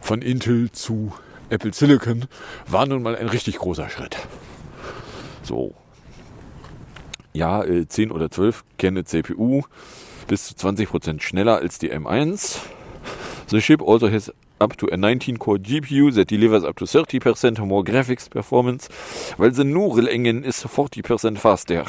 von 0.00 0.22
Intel 0.22 0.70
zu 0.72 1.12
Apple 1.50 1.72
Silicon 1.72 2.26
war 2.66 2.86
nun 2.86 3.02
mal 3.02 3.16
ein 3.16 3.28
richtig 3.28 3.58
großer 3.58 3.88
Schritt. 3.88 4.16
So. 5.42 5.74
Ja, 7.34 7.64
10 7.64 8.08
äh, 8.08 8.12
oder 8.12 8.30
12 8.30 8.64
Kerne 8.78 9.04
CPU, 9.04 9.62
bis 10.28 10.46
zu 10.46 10.54
20% 10.54 11.20
schneller 11.20 11.56
als 11.56 11.78
die 11.78 11.92
M1. 11.92 12.58
The 13.48 13.58
chip 13.58 13.82
also 13.82 14.10
has 14.10 14.32
up 14.58 14.76
to 14.78 14.86
a 14.86 14.96
19-core 14.96 15.58
GPU 15.58 16.10
that 16.14 16.30
delivers 16.30 16.64
up 16.64 16.76
to 16.76 16.86
30% 16.86 17.58
more 17.66 17.82
graphics 17.82 18.30
performance, 18.30 18.88
while 19.36 19.50
the 19.50 19.64
Neural 19.64 20.08
Engine 20.08 20.44
is 20.44 20.64
40% 20.64 21.38
faster. 21.38 21.84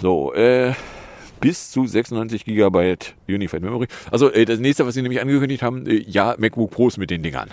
So, 0.00 0.32
äh, 0.34 0.74
bis 1.40 1.70
zu 1.70 1.86
96 1.86 2.44
GB 2.44 2.96
Unified 3.28 3.62
Memory. 3.62 3.88
Also 4.10 4.32
äh, 4.32 4.44
das 4.44 4.58
nächste, 4.58 4.86
was 4.86 4.94
sie 4.94 5.02
nämlich 5.02 5.20
angekündigt 5.20 5.62
haben, 5.62 5.86
äh, 5.86 6.02
ja, 6.06 6.34
MacBook 6.38 6.70
Pros 6.70 6.96
mit 6.96 7.10
den 7.10 7.22
Dingern. 7.22 7.50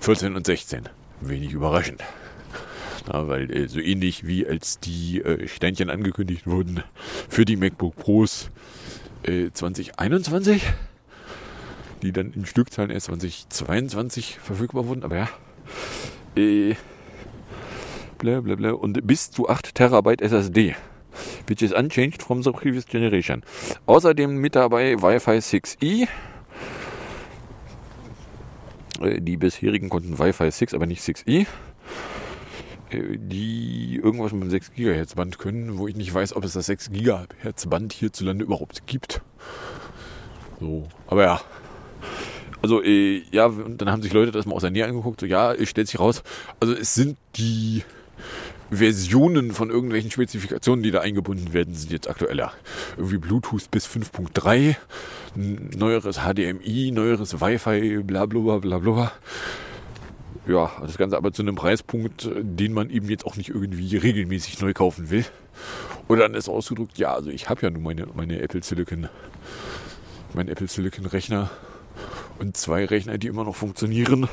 14 0.00 0.36
und 0.36 0.46
16. 0.46 0.88
Wenig 1.20 1.52
überraschend. 1.52 2.02
Na, 3.06 3.26
weil 3.26 3.50
äh, 3.50 3.68
so 3.68 3.80
ähnlich 3.80 4.26
wie 4.26 4.46
als 4.46 4.80
die 4.80 5.20
äh, 5.20 5.48
Sternchen 5.48 5.90
angekündigt 5.90 6.46
wurden 6.46 6.82
für 7.28 7.44
die 7.44 7.56
MacBook 7.56 7.96
Pros 7.96 8.50
2021, 9.24 10.62
äh, 10.62 10.66
die 12.02 12.12
dann 12.12 12.32
in 12.32 12.46
Stückzahlen 12.46 12.90
erst 12.90 13.06
2022 13.06 14.38
verfügbar 14.38 14.86
wurden, 14.86 15.02
aber 15.02 15.16
ja. 15.16 15.28
Äh, 16.36 16.76
Blablabla. 18.18 18.72
Und 18.72 19.06
bis 19.06 19.30
zu 19.30 19.48
8 19.48 19.74
Terabyte 19.74 20.22
SSD. 20.22 20.74
Which 21.48 21.62
is 21.62 21.72
unchanged 21.72 22.22
from 22.22 22.42
the 22.42 22.52
previous 22.52 22.86
generation. 22.86 23.42
Außerdem 23.86 24.36
mit 24.36 24.54
dabei 24.54 25.00
Wi-Fi 25.00 25.38
6E. 25.38 26.06
Äh, 29.00 29.20
Die 29.20 29.36
bisherigen 29.36 29.88
konnten 29.88 30.18
Wi-Fi 30.18 30.50
6, 30.50 30.74
aber 30.74 30.86
nicht 30.86 31.02
6E. 31.02 31.46
Äh, 32.90 33.16
Die 33.16 33.98
irgendwas 34.02 34.32
mit 34.32 34.42
dem 34.42 34.50
6 34.50 34.72
GHz 34.74 35.14
Band 35.14 35.38
können, 35.38 35.78
wo 35.78 35.88
ich 35.88 35.96
nicht 35.96 36.12
weiß, 36.12 36.36
ob 36.36 36.44
es 36.44 36.52
das 36.52 36.66
6 36.66 36.90
GHz 36.90 37.66
Band 37.66 37.92
hierzulande 37.94 38.44
überhaupt 38.44 38.86
gibt. 38.86 39.22
So, 40.60 40.88
aber 41.06 41.22
ja. 41.24 41.40
Also, 42.60 42.82
äh, 42.82 43.22
ja, 43.30 43.46
und 43.46 43.80
dann 43.80 43.90
haben 43.90 44.02
sich 44.02 44.12
Leute 44.12 44.32
das 44.32 44.44
mal 44.44 44.54
aus 44.54 44.62
der 44.62 44.70
Nähe 44.72 44.84
angeguckt. 44.84 45.20
So, 45.20 45.26
ja, 45.26 45.54
es 45.54 45.68
stellt 45.68 45.86
sich 45.86 46.00
raus. 46.00 46.22
Also, 46.60 46.74
es 46.74 46.94
sind 46.94 47.16
die 47.36 47.84
Versionen 48.70 49.52
von 49.52 49.70
irgendwelchen 49.70 50.10
Spezifikationen, 50.10 50.82
die 50.82 50.90
da 50.90 51.00
eingebunden 51.00 51.52
werden, 51.52 51.74
sind 51.74 51.90
jetzt 51.92 52.08
aktueller. 52.08 52.52
Irgendwie 52.96 53.18
Bluetooth 53.18 53.70
bis 53.70 53.86
5.3, 53.86 54.76
n- 55.36 55.70
neueres 55.76 56.18
HDMI, 56.18 56.90
neueres 56.92 57.40
Wi-Fi, 57.40 58.02
bla 58.02 58.26
bla 58.26 58.58
bla 58.58 58.78
bla. 58.78 59.12
Ja, 60.46 60.70
das 60.80 60.96
Ganze 60.96 61.16
aber 61.16 61.32
zu 61.32 61.42
einem 61.42 61.54
Preispunkt, 61.56 62.28
den 62.34 62.72
man 62.72 62.88
eben 62.90 63.08
jetzt 63.10 63.26
auch 63.26 63.36
nicht 63.36 63.50
irgendwie 63.50 63.96
regelmäßig 63.96 64.60
neu 64.60 64.72
kaufen 64.72 65.10
will. 65.10 65.24
Oder 66.08 66.22
dann 66.22 66.34
ist 66.34 66.48
ausgedrückt, 66.48 66.96
ja, 66.98 67.12
also 67.12 67.28
ich 67.30 67.50
habe 67.50 67.60
ja 67.62 67.70
nun 67.70 67.82
meine, 67.82 68.06
meine 68.14 68.40
Apple 68.40 68.62
Silicon, 68.62 69.08
meinen 70.34 70.48
Apple 70.48 70.68
Silicon 70.68 71.04
Rechner 71.06 71.50
und 72.38 72.56
zwei 72.56 72.84
Rechner, 72.84 73.18
die 73.18 73.26
immer 73.26 73.44
noch 73.44 73.56
funktionieren 73.56 74.28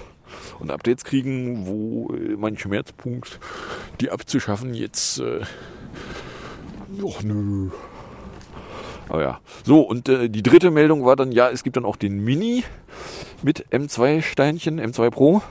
und 0.60 0.72
Updates 0.72 1.04
kriegen, 1.04 1.68
wo 1.68 2.14
äh, 2.14 2.36
mein 2.38 2.58
Schmerzpunkt, 2.58 3.40
die 4.02 4.12
abzuschaffen, 4.12 4.74
jetzt, 4.74 5.20
äh, 5.20 5.42
och 7.02 7.24
nö. 7.24 7.70
Aber 9.08 9.22
ja. 9.22 9.40
So, 9.64 9.82
und 9.82 10.10
äh, 10.10 10.30
die 10.30 10.44
dritte 10.44 10.72
Meldung 10.72 11.06
war 11.06 11.16
dann, 11.16 11.32
ja, 11.32 11.50
es 11.50 11.64
gibt 11.64 11.78
dann 11.78 11.86
auch 11.86 11.96
den 11.96 12.24
Mini 12.24 12.64
mit 13.44 13.68
M2 13.68 14.22
Steinchen, 14.22 14.80
M2 14.82 15.12
Pro, 15.12 15.42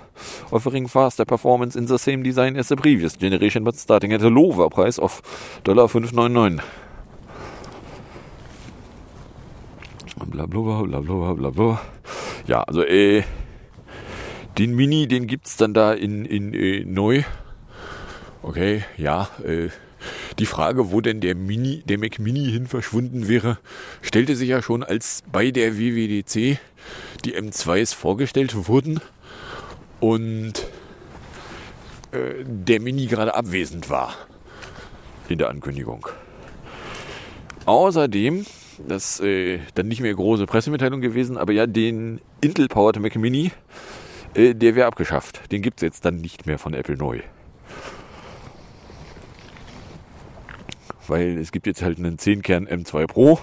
offering 0.50 0.88
faster 0.88 1.24
performance 1.24 1.78
in 1.78 1.86
the 1.86 1.98
same 1.98 2.22
design 2.22 2.56
as 2.56 2.68
the 2.68 2.76
previous 2.76 3.16
generation, 3.16 3.62
but 3.64 3.76
starting 3.76 4.12
at 4.12 4.22
a 4.22 4.28
lower 4.28 4.68
price 4.68 4.98
of 4.98 5.22
$599. 5.64 6.60
Blablabla, 10.26 10.82
blablabla, 10.82 11.34
blablabla. 11.34 11.80
Ja, 12.46 12.62
also 12.62 12.82
äh, 12.82 13.22
den 14.58 14.74
Mini, 14.74 15.06
den 15.06 15.26
gibt's 15.26 15.56
dann 15.56 15.74
da 15.74 15.92
in, 15.92 16.24
in 16.24 16.54
äh, 16.54 16.84
neu. 16.84 17.22
Okay, 18.42 18.84
ja, 18.96 19.28
äh, 19.44 19.68
die 20.38 20.46
Frage, 20.46 20.90
wo 20.90 21.00
denn 21.00 21.20
der 21.20 21.34
Mini, 21.34 21.82
der 21.86 21.98
Mac 21.98 22.18
Mini 22.18 22.50
hin 22.50 22.66
verschwunden 22.66 23.28
wäre, 23.28 23.58
stellte 24.02 24.36
sich 24.36 24.48
ja 24.48 24.62
schon, 24.62 24.82
als 24.82 25.22
bei 25.30 25.50
der 25.50 25.78
WWDC 25.78 26.58
die 27.24 27.36
M2s 27.36 27.94
vorgestellt 27.94 28.68
wurden 28.68 29.00
und 30.00 30.66
äh, 32.12 32.44
der 32.44 32.80
Mini 32.80 33.06
gerade 33.06 33.34
abwesend 33.34 33.88
war 33.90 34.14
in 35.28 35.38
der 35.38 35.48
Ankündigung. 35.48 36.06
Außerdem, 37.64 38.44
das 38.86 39.20
äh, 39.20 39.58
dann 39.74 39.88
nicht 39.88 40.00
mehr 40.00 40.14
große 40.14 40.46
Pressemitteilung 40.46 41.00
gewesen, 41.00 41.36
aber 41.36 41.52
ja, 41.52 41.66
den 41.66 42.20
Intel-Powered 42.40 43.00
Mac 43.00 43.16
Mini, 43.16 43.52
äh, 44.34 44.54
der 44.54 44.74
wäre 44.74 44.86
abgeschafft. 44.86 45.52
Den 45.52 45.62
gibt 45.62 45.78
es 45.78 45.82
jetzt 45.82 46.04
dann 46.04 46.16
nicht 46.16 46.46
mehr 46.46 46.58
von 46.58 46.74
Apple 46.74 46.96
neu. 46.96 47.20
Weil 51.06 51.38
es 51.38 51.52
gibt 51.52 51.66
jetzt 51.66 51.82
halt 51.82 51.98
einen 51.98 52.16
10-Kern 52.16 52.66
M2 52.66 53.06
Pro 53.06 53.38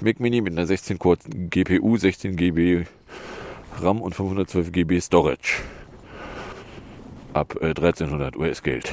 Mac 0.00 0.18
Mini 0.18 0.40
mit 0.40 0.58
einer 0.58 0.66
16-Core 0.66 1.18
GPU, 1.50 1.96
16 1.96 2.36
GB 2.36 2.84
RAM 3.80 4.00
und 4.00 4.14
512 4.14 4.72
GB 4.72 5.00
Storage. 5.00 5.62
Ab 7.32 7.56
äh, 7.60 7.68
1300 7.68 8.36
US-Geld. 8.36 8.92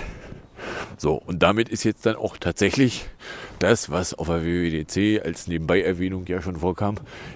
So, 1.00 1.14
und 1.14 1.44
damit 1.44 1.70
ist 1.70 1.84
jetzt 1.84 2.08
dann 2.08 2.16
auch 2.16 2.38
tatsächlich 2.38 3.06
das, 3.60 3.92
was 3.92 4.16
auf 4.16 4.28
der 4.28 4.44
WWDC 4.44 5.24
als 5.24 5.48
Nebenbei-Erwähnung 5.48 6.26
ja 6.28 6.42
schon 6.42 6.58
vorkam. 6.58 6.96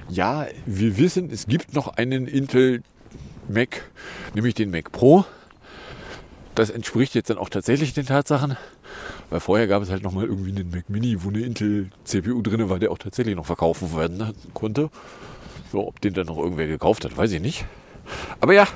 Ja, 0.09 0.47
wir 0.65 0.97
wissen, 0.97 1.29
es 1.31 1.45
gibt 1.45 1.75
noch 1.75 1.87
einen 1.89 2.27
Intel 2.27 2.81
Mac, 3.47 3.83
nämlich 4.33 4.55
den 4.55 4.71
Mac 4.71 4.91
Pro. 4.91 5.25
Das 6.55 6.71
entspricht 6.71 7.13
jetzt 7.13 7.29
dann 7.29 7.37
auch 7.37 7.49
tatsächlich 7.49 7.93
den 7.93 8.07
Tatsachen, 8.07 8.57
weil 9.29 9.39
vorher 9.39 9.67
gab 9.67 9.83
es 9.83 9.91
halt 9.91 10.01
nochmal 10.01 10.25
irgendwie 10.25 10.49
einen 10.49 10.71
Mac 10.71 10.89
Mini, 10.89 11.23
wo 11.23 11.29
eine 11.29 11.41
Intel 11.41 11.91
CPU 12.03 12.41
drin 12.41 12.67
war, 12.67 12.79
der 12.79 12.91
auch 12.91 12.97
tatsächlich 12.97 13.35
noch 13.35 13.45
verkaufen 13.45 13.95
werden 13.95 14.33
konnte. 14.55 14.89
So, 15.71 15.87
ob 15.87 16.01
den 16.01 16.13
dann 16.13 16.25
noch 16.25 16.37
irgendwer 16.37 16.67
gekauft 16.67 17.05
hat, 17.05 17.15
weiß 17.15 17.31
ich 17.31 17.41
nicht. 17.41 17.65
Aber 18.39 18.53
ja, 18.53 18.67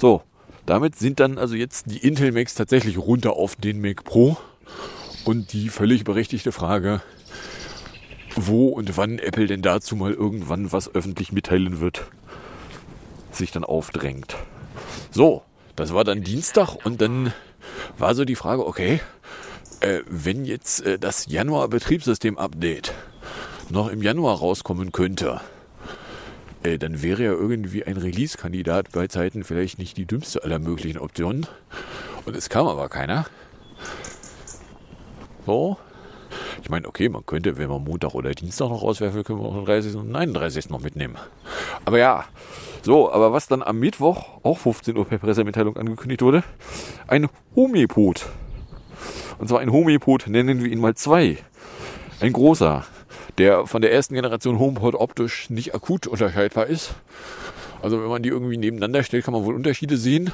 so, 0.00 0.22
damit 0.66 0.96
sind 0.96 1.20
dann 1.20 1.38
also 1.38 1.54
jetzt 1.54 1.90
die 1.90 1.98
Intel 1.98 2.32
Macs 2.32 2.54
tatsächlich 2.54 2.98
runter 2.98 3.34
auf 3.34 3.56
den 3.56 3.80
Mac 3.80 4.04
Pro. 4.04 4.36
Und 5.24 5.52
die 5.52 5.68
völlig 5.68 6.04
berechtigte 6.04 6.50
Frage, 6.50 7.02
wo 8.36 8.68
und 8.68 8.96
wann 8.96 9.18
Apple 9.18 9.46
denn 9.46 9.62
dazu 9.62 9.96
mal 9.96 10.12
irgendwann 10.12 10.72
was 10.72 10.94
öffentlich 10.94 11.32
mitteilen 11.32 11.80
wird, 11.80 12.04
sich 13.30 13.50
dann 13.50 13.64
aufdrängt. 13.64 14.36
So, 15.10 15.42
das 15.76 15.92
war 15.92 16.04
dann 16.04 16.22
Dienstag 16.22 16.76
und 16.84 17.00
dann 17.00 17.32
war 17.98 18.14
so 18.14 18.24
die 18.24 18.36
Frage, 18.36 18.66
okay, 18.66 19.00
äh, 19.80 20.00
wenn 20.08 20.44
jetzt 20.44 20.84
äh, 20.86 20.98
das 20.98 21.26
Januar-Betriebssystem-Update 21.26 22.92
noch 23.68 23.88
im 23.88 24.02
Januar 24.02 24.38
rauskommen 24.38 24.92
könnte, 24.92 25.40
äh, 26.62 26.78
dann 26.78 27.02
wäre 27.02 27.24
ja 27.24 27.32
irgendwie 27.32 27.84
ein 27.84 27.96
Release-Kandidat 27.96 28.92
bei 28.92 29.06
Zeiten 29.06 29.44
vielleicht 29.44 29.78
nicht 29.78 29.96
die 29.96 30.06
dümmste 30.06 30.44
aller 30.44 30.58
möglichen 30.58 30.98
Optionen. 30.98 31.46
Und 32.24 32.36
es 32.36 32.48
kam 32.48 32.66
aber 32.66 32.88
keiner. 32.88 33.26
So. 35.46 35.78
Ich 36.62 36.68
meine, 36.68 36.86
okay, 36.86 37.08
man 37.08 37.24
könnte, 37.24 37.58
wenn 37.58 37.68
man 37.68 37.82
Montag 37.82 38.14
oder 38.14 38.30
Dienstag 38.32 38.68
noch 38.68 38.82
rauswerfen, 38.82 39.24
können 39.24 39.40
wir 39.40 39.46
auch 39.46 39.54
den 39.54 39.64
30. 39.64 39.96
und 39.96 40.14
31. 40.14 40.68
noch 40.70 40.80
mitnehmen. 40.80 41.16
Aber 41.84 41.98
ja, 41.98 42.24
so, 42.82 43.10
aber 43.10 43.32
was 43.32 43.48
dann 43.48 43.62
am 43.62 43.78
Mittwoch, 43.78 44.40
auch 44.42 44.58
15 44.58 44.96
Uhr 44.96 45.06
per 45.06 45.18
Pressemitteilung 45.18 45.76
angekündigt 45.76 46.22
wurde, 46.22 46.44
ein 47.08 47.28
Homepod. 47.56 48.26
Und 49.38 49.48
zwar 49.48 49.60
ein 49.60 49.72
Homepod, 49.72 50.26
nennen 50.28 50.62
wir 50.62 50.70
ihn 50.70 50.80
mal 50.80 50.94
zwei. 50.94 51.38
Ein 52.20 52.32
großer, 52.32 52.84
der 53.40 53.66
von 53.66 53.80
der 53.80 53.92
ersten 53.92 54.14
Generation 54.14 54.58
HomePod 54.58 54.94
optisch 54.94 55.48
nicht 55.48 55.74
akut 55.74 56.06
unterscheidbar 56.06 56.66
ist. 56.66 56.94
Also 57.82 58.00
wenn 58.02 58.08
man 58.08 58.22
die 58.22 58.28
irgendwie 58.28 58.58
nebeneinander 58.58 59.02
stellt, 59.02 59.24
kann 59.24 59.32
man 59.32 59.44
wohl 59.44 59.54
Unterschiede 59.54 59.96
sehen. 59.96 60.30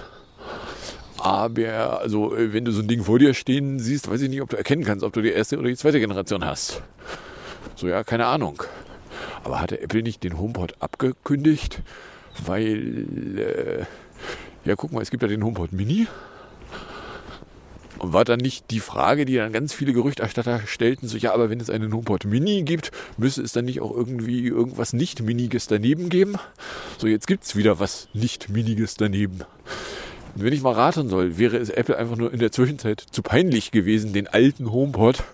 Aber 1.18 2.00
also 2.00 2.36
äh, 2.36 2.52
wenn 2.52 2.64
du 2.64 2.72
so 2.72 2.82
ein 2.82 2.88
Ding 2.88 3.04
vor 3.04 3.18
dir 3.18 3.32
stehen 3.32 3.78
siehst, 3.78 4.10
weiß 4.10 4.20
ich 4.20 4.28
nicht, 4.28 4.42
ob 4.42 4.50
du 4.50 4.56
erkennen 4.56 4.84
kannst, 4.84 5.04
ob 5.04 5.12
du 5.12 5.22
die 5.22 5.30
erste 5.30 5.56
oder 5.58 5.68
die 5.68 5.76
zweite 5.76 6.00
Generation 6.00 6.44
hast. 6.44 6.82
So 7.76 7.86
ja, 7.86 8.02
keine 8.02 8.26
Ahnung. 8.26 8.62
Aber 9.44 9.60
hatte 9.60 9.80
Apple 9.80 10.02
nicht 10.02 10.24
den 10.24 10.36
HomePod 10.38 10.74
abgekündigt? 10.80 11.82
Weil, 12.44 13.38
äh, 13.38 13.84
ja 14.68 14.74
guck 14.74 14.92
mal, 14.92 15.00
es 15.00 15.10
gibt 15.10 15.22
ja 15.22 15.28
den 15.28 15.44
HomePod 15.44 15.72
Mini. 15.72 16.08
Und 17.98 18.12
war 18.12 18.24
dann 18.24 18.40
nicht 18.40 18.70
die 18.70 18.80
Frage, 18.80 19.24
die 19.24 19.36
dann 19.36 19.52
ganz 19.52 19.72
viele 19.72 19.92
Gerüchterstatter 19.92 20.60
stellten, 20.66 21.08
so 21.08 21.16
ja, 21.16 21.32
aber 21.32 21.48
wenn 21.48 21.60
es 21.60 21.70
einen 21.70 21.92
HomePod 21.92 22.26
Mini 22.26 22.62
gibt, 22.62 22.90
müsste 23.16 23.42
es 23.42 23.52
dann 23.52 23.64
nicht 23.64 23.80
auch 23.80 23.90
irgendwie 23.90 24.46
irgendwas 24.46 24.92
nicht-Miniges 24.92 25.66
daneben 25.66 26.08
geben? 26.08 26.36
So, 26.98 27.06
jetzt 27.06 27.26
gibt 27.26 27.44
es 27.44 27.56
wieder 27.56 27.80
was 27.80 28.08
nicht-Miniges 28.12 28.96
daneben. 28.96 29.40
Und 30.34 30.44
wenn 30.44 30.52
ich 30.52 30.60
mal 30.60 30.74
raten 30.74 31.08
soll, 31.08 31.38
wäre 31.38 31.56
es 31.56 31.70
Apple 31.70 31.96
einfach 31.96 32.16
nur 32.16 32.32
in 32.32 32.38
der 32.38 32.52
Zwischenzeit 32.52 33.02
zu 33.10 33.22
peinlich 33.22 33.70
gewesen, 33.70 34.12
den 34.12 34.28
alten 34.28 34.70
HomePod 34.70 35.24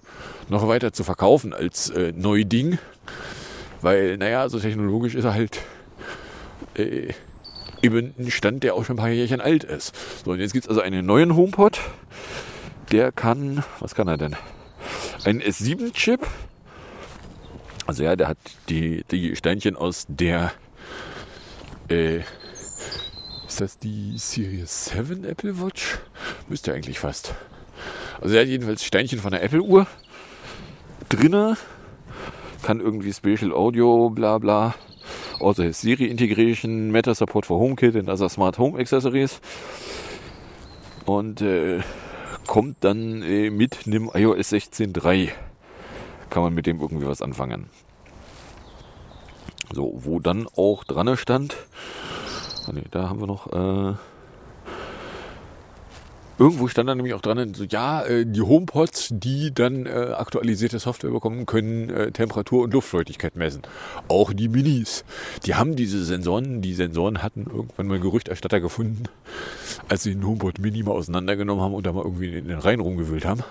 noch 0.48 0.68
weiter 0.68 0.92
zu 0.92 1.02
verkaufen 1.02 1.52
als 1.52 1.90
äh, 1.90 2.12
Neuding. 2.14 2.78
Weil, 3.80 4.16
naja, 4.18 4.48
so 4.48 4.60
technologisch 4.60 5.16
ist 5.16 5.24
er 5.24 5.34
halt 5.34 5.58
äh, 6.74 7.08
eben 7.82 8.14
ein 8.16 8.30
Stand, 8.30 8.62
der 8.62 8.74
auch 8.74 8.84
schon 8.84 8.94
ein 8.94 8.98
paar 8.98 9.08
Jährchen 9.08 9.40
alt 9.40 9.64
ist. 9.64 9.92
So, 10.24 10.30
und 10.30 10.38
jetzt 10.38 10.52
gibt 10.52 10.66
es 10.66 10.68
also 10.68 10.80
einen 10.80 11.04
neuen 11.04 11.34
HomePod. 11.34 11.80
Der 12.90 13.12
kann, 13.12 13.64
was 13.80 13.94
kann 13.94 14.08
er 14.08 14.18
denn? 14.18 14.36
Ein 15.24 15.40
S7-Chip. 15.40 16.26
Also 17.86 18.04
ja, 18.04 18.16
der 18.16 18.28
hat 18.28 18.38
die, 18.68 19.04
die 19.10 19.34
Steinchen 19.36 19.76
aus 19.76 20.06
der, 20.08 20.52
äh, 21.88 22.20
ist 23.46 23.60
das 23.60 23.78
die 23.78 24.14
Series 24.16 24.86
7 24.86 25.24
Apple 25.24 25.60
Watch? 25.60 25.98
Müsste 26.48 26.72
eigentlich 26.72 26.98
fast. 26.98 27.34
Also 28.20 28.34
er 28.34 28.42
hat 28.42 28.48
jedenfalls 28.48 28.84
Steinchen 28.84 29.18
von 29.18 29.32
der 29.32 29.42
Apple 29.42 29.62
Uhr 29.62 29.86
drinne. 31.08 31.56
Kann 32.62 32.80
irgendwie 32.80 33.12
Spatial 33.12 33.52
Audio, 33.52 34.10
bla 34.10 34.38
bla. 34.38 34.74
Also 35.40 35.70
Siri 35.72 36.04
Integration, 36.04 36.90
Meta 36.92 37.14
Support 37.14 37.46
for 37.46 37.58
HomeKit 37.58 37.96
und 37.96 38.08
also 38.08 38.28
Smart 38.28 38.58
Home 38.58 38.78
Accessories. 38.78 39.40
Und 41.04 41.40
äh, 41.40 41.80
kommt 42.52 42.84
dann 42.84 43.22
äh, 43.22 43.48
mit 43.48 43.86
einem 43.86 44.10
iOS 44.12 44.52
16.3. 44.52 45.30
Kann 46.28 46.42
man 46.42 46.52
mit 46.52 46.66
dem 46.66 46.82
irgendwie 46.82 47.06
was 47.06 47.22
anfangen. 47.22 47.70
So, 49.72 49.94
wo 50.04 50.20
dann 50.20 50.46
auch 50.54 50.84
dran 50.84 51.16
stand, 51.16 51.56
oh 52.68 52.72
nee, 52.74 52.84
da 52.90 53.08
haben 53.08 53.20
wir 53.20 53.26
noch, 53.26 53.46
äh, 53.46 53.94
irgendwo 56.38 56.68
stand 56.68 56.88
da 56.88 56.94
nämlich 56.94 57.14
auch 57.14 57.20
dran, 57.20 57.54
so, 57.54 57.64
ja, 57.64 58.02
äh, 58.04 58.24
die 58.26 58.40
HomePods, 58.40 59.08
die 59.12 59.52
dann 59.52 59.86
äh, 59.86 60.14
aktualisierte 60.16 60.78
Software 60.78 61.10
bekommen, 61.10 61.46
können 61.46 61.90
äh, 61.90 62.10
Temperatur 62.10 62.64
und 62.64 62.72
Luftfeuchtigkeit 62.72 63.36
messen. 63.36 63.62
Auch 64.08 64.32
die 64.32 64.48
Minis, 64.48 65.04
die 65.46 65.54
haben 65.54 65.76
diese 65.76 66.04
Sensoren, 66.04 66.62
die 66.62 66.74
Sensoren 66.74 67.22
hatten 67.22 67.46
irgendwann 67.46 67.86
mal 67.86 68.00
Gerüchterstatter 68.00 68.60
gefunden, 68.60 69.04
als 69.88 70.02
sie 70.02 70.14
den 70.14 70.26
HomePod 70.26 70.58
Mini 70.58 70.82
mal 70.82 70.92
auseinandergenommen 70.92 71.62
haben 71.62 71.74
und 71.74 71.86
da 71.86 71.92
mal 71.92 72.04
irgendwie 72.04 72.36
in 72.36 72.48
den 72.48 72.58
Rhein 72.58 72.80
rumgewühlt 72.80 73.24
haben. 73.24 73.42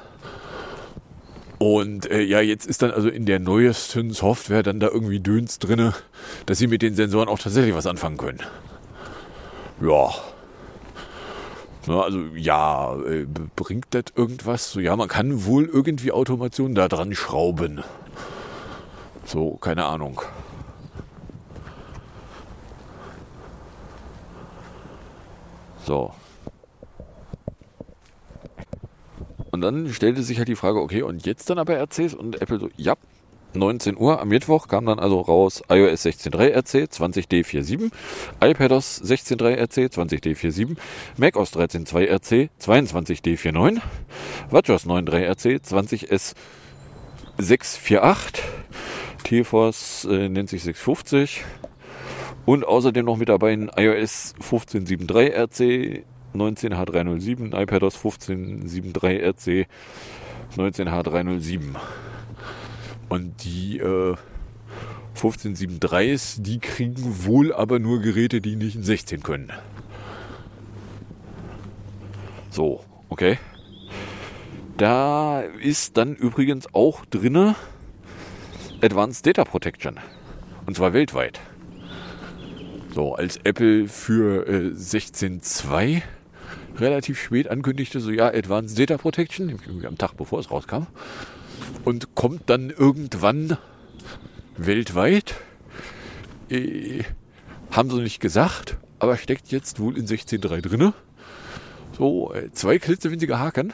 Und 1.61 2.09
äh, 2.09 2.21
ja, 2.21 2.41
jetzt 2.41 2.65
ist 2.65 2.81
dann 2.81 2.89
also 2.89 3.07
in 3.07 3.27
der 3.27 3.39
neuesten 3.39 4.09
Software 4.13 4.63
dann 4.63 4.79
da 4.79 4.87
irgendwie 4.87 5.19
Döns 5.19 5.59
drinne, 5.59 5.93
dass 6.47 6.57
sie 6.57 6.65
mit 6.65 6.81
den 6.81 6.95
Sensoren 6.95 7.29
auch 7.29 7.37
tatsächlich 7.37 7.75
was 7.75 7.85
anfangen 7.85 8.17
können. 8.17 8.39
Ja. 9.79 10.09
Also 11.87 12.19
ja, 12.35 12.95
äh, 13.05 13.25
bringt 13.55 13.87
das 13.91 14.05
irgendwas? 14.15 14.71
So, 14.71 14.79
ja, 14.79 14.95
man 14.95 15.07
kann 15.07 15.45
wohl 15.45 15.65
irgendwie 15.65 16.11
Automation 16.11 16.75
da 16.75 16.87
dran 16.87 17.15
schrauben. 17.15 17.83
So, 19.25 19.55
keine 19.57 19.85
Ahnung. 19.85 20.21
So. 25.85 26.13
Und 29.51 29.61
dann 29.61 29.91
stellte 29.93 30.21
sich 30.23 30.37
halt 30.37 30.47
die 30.47 30.55
Frage, 30.55 30.79
okay, 30.79 31.01
und 31.01 31.25
jetzt 31.25 31.49
dann 31.49 31.59
aber 31.59 31.75
RCs? 31.77 32.13
Und 32.13 32.41
Apple 32.41 32.59
so, 32.59 32.69
ja, 32.77 32.95
19 33.53 33.97
Uhr 33.97 34.21
am 34.21 34.29
Mittwoch 34.29 34.67
kam 34.67 34.85
dann 34.85 34.99
also 34.99 35.19
raus 35.21 35.61
iOS 35.69 36.05
16.3 36.05 36.51
RC 36.53 36.89
20D47, 36.91 37.91
iPadOS 38.41 39.01
16.3 39.03 39.55
RC 39.55 39.89
20D47, 39.93 40.77
macOS 41.17 41.53
13.2 41.53 42.07
RC 42.07 42.49
22D49, 42.59 43.81
WatchOS 44.49 44.85
9.3 44.85 45.25
RC 45.25 45.61
20S648, 47.39 48.41
TFOS 49.23 50.05
äh, 50.05 50.29
nennt 50.29 50.49
sich 50.49 50.63
650 50.63 51.43
und 52.45 52.65
außerdem 52.65 53.05
noch 53.05 53.17
mit 53.17 53.29
dabei 53.29 53.53
ein 53.53 53.69
iOS 53.75 54.35
15.7.3 54.41 55.31
RC 55.33 56.05
19H307, 56.33 57.61
iPadOS 57.61 57.95
1573 57.95 59.21
RC 59.21 59.67
19H307. 60.57 61.75
Und 63.11 63.43
die 63.43 63.77
äh, 63.77 64.15
1573s, 65.17 66.41
die 66.41 66.59
kriegen 66.59 67.25
wohl 67.25 67.51
aber 67.51 67.77
nur 67.77 67.99
Geräte, 67.99 68.39
die 68.39 68.55
nicht 68.55 68.77
in 68.77 68.83
16 68.83 69.21
können. 69.21 69.51
So, 72.51 72.85
okay. 73.09 73.37
Da 74.77 75.41
ist 75.41 75.97
dann 75.97 76.15
übrigens 76.15 76.73
auch 76.73 77.03
drinne 77.05 77.55
Advanced 78.81 79.25
Data 79.25 79.43
Protection. 79.43 79.99
Und 80.65 80.77
zwar 80.77 80.93
weltweit. 80.93 81.41
So, 82.95 83.15
als 83.15 83.41
Apple 83.43 83.89
für 83.89 84.47
äh, 84.47 84.69
16.2 84.69 86.01
relativ 86.77 87.21
spät 87.21 87.49
ankündigte, 87.49 87.99
so 87.99 88.09
ja, 88.09 88.27
Advanced 88.27 88.79
Data 88.79 88.97
Protection, 88.97 89.49
irgendwie 89.49 89.85
am 89.85 89.97
Tag 89.97 90.15
bevor 90.15 90.39
es 90.39 90.49
rauskam, 90.49 90.87
und 91.85 92.15
kommt 92.15 92.49
dann 92.49 92.69
irgendwann 92.69 93.57
weltweit. 94.57 95.35
Äh, 96.49 97.03
haben 97.71 97.89
sie 97.89 98.01
nicht 98.01 98.19
gesagt, 98.19 98.77
aber 98.99 99.17
steckt 99.17 99.51
jetzt 99.51 99.79
wohl 99.79 99.97
in 99.97 100.05
16.3 100.05 100.61
drinne. 100.61 100.93
So, 101.97 102.33
äh, 102.33 102.51
zwei 102.51 102.79
klitzewinzige 102.79 103.39
Haken. 103.39 103.73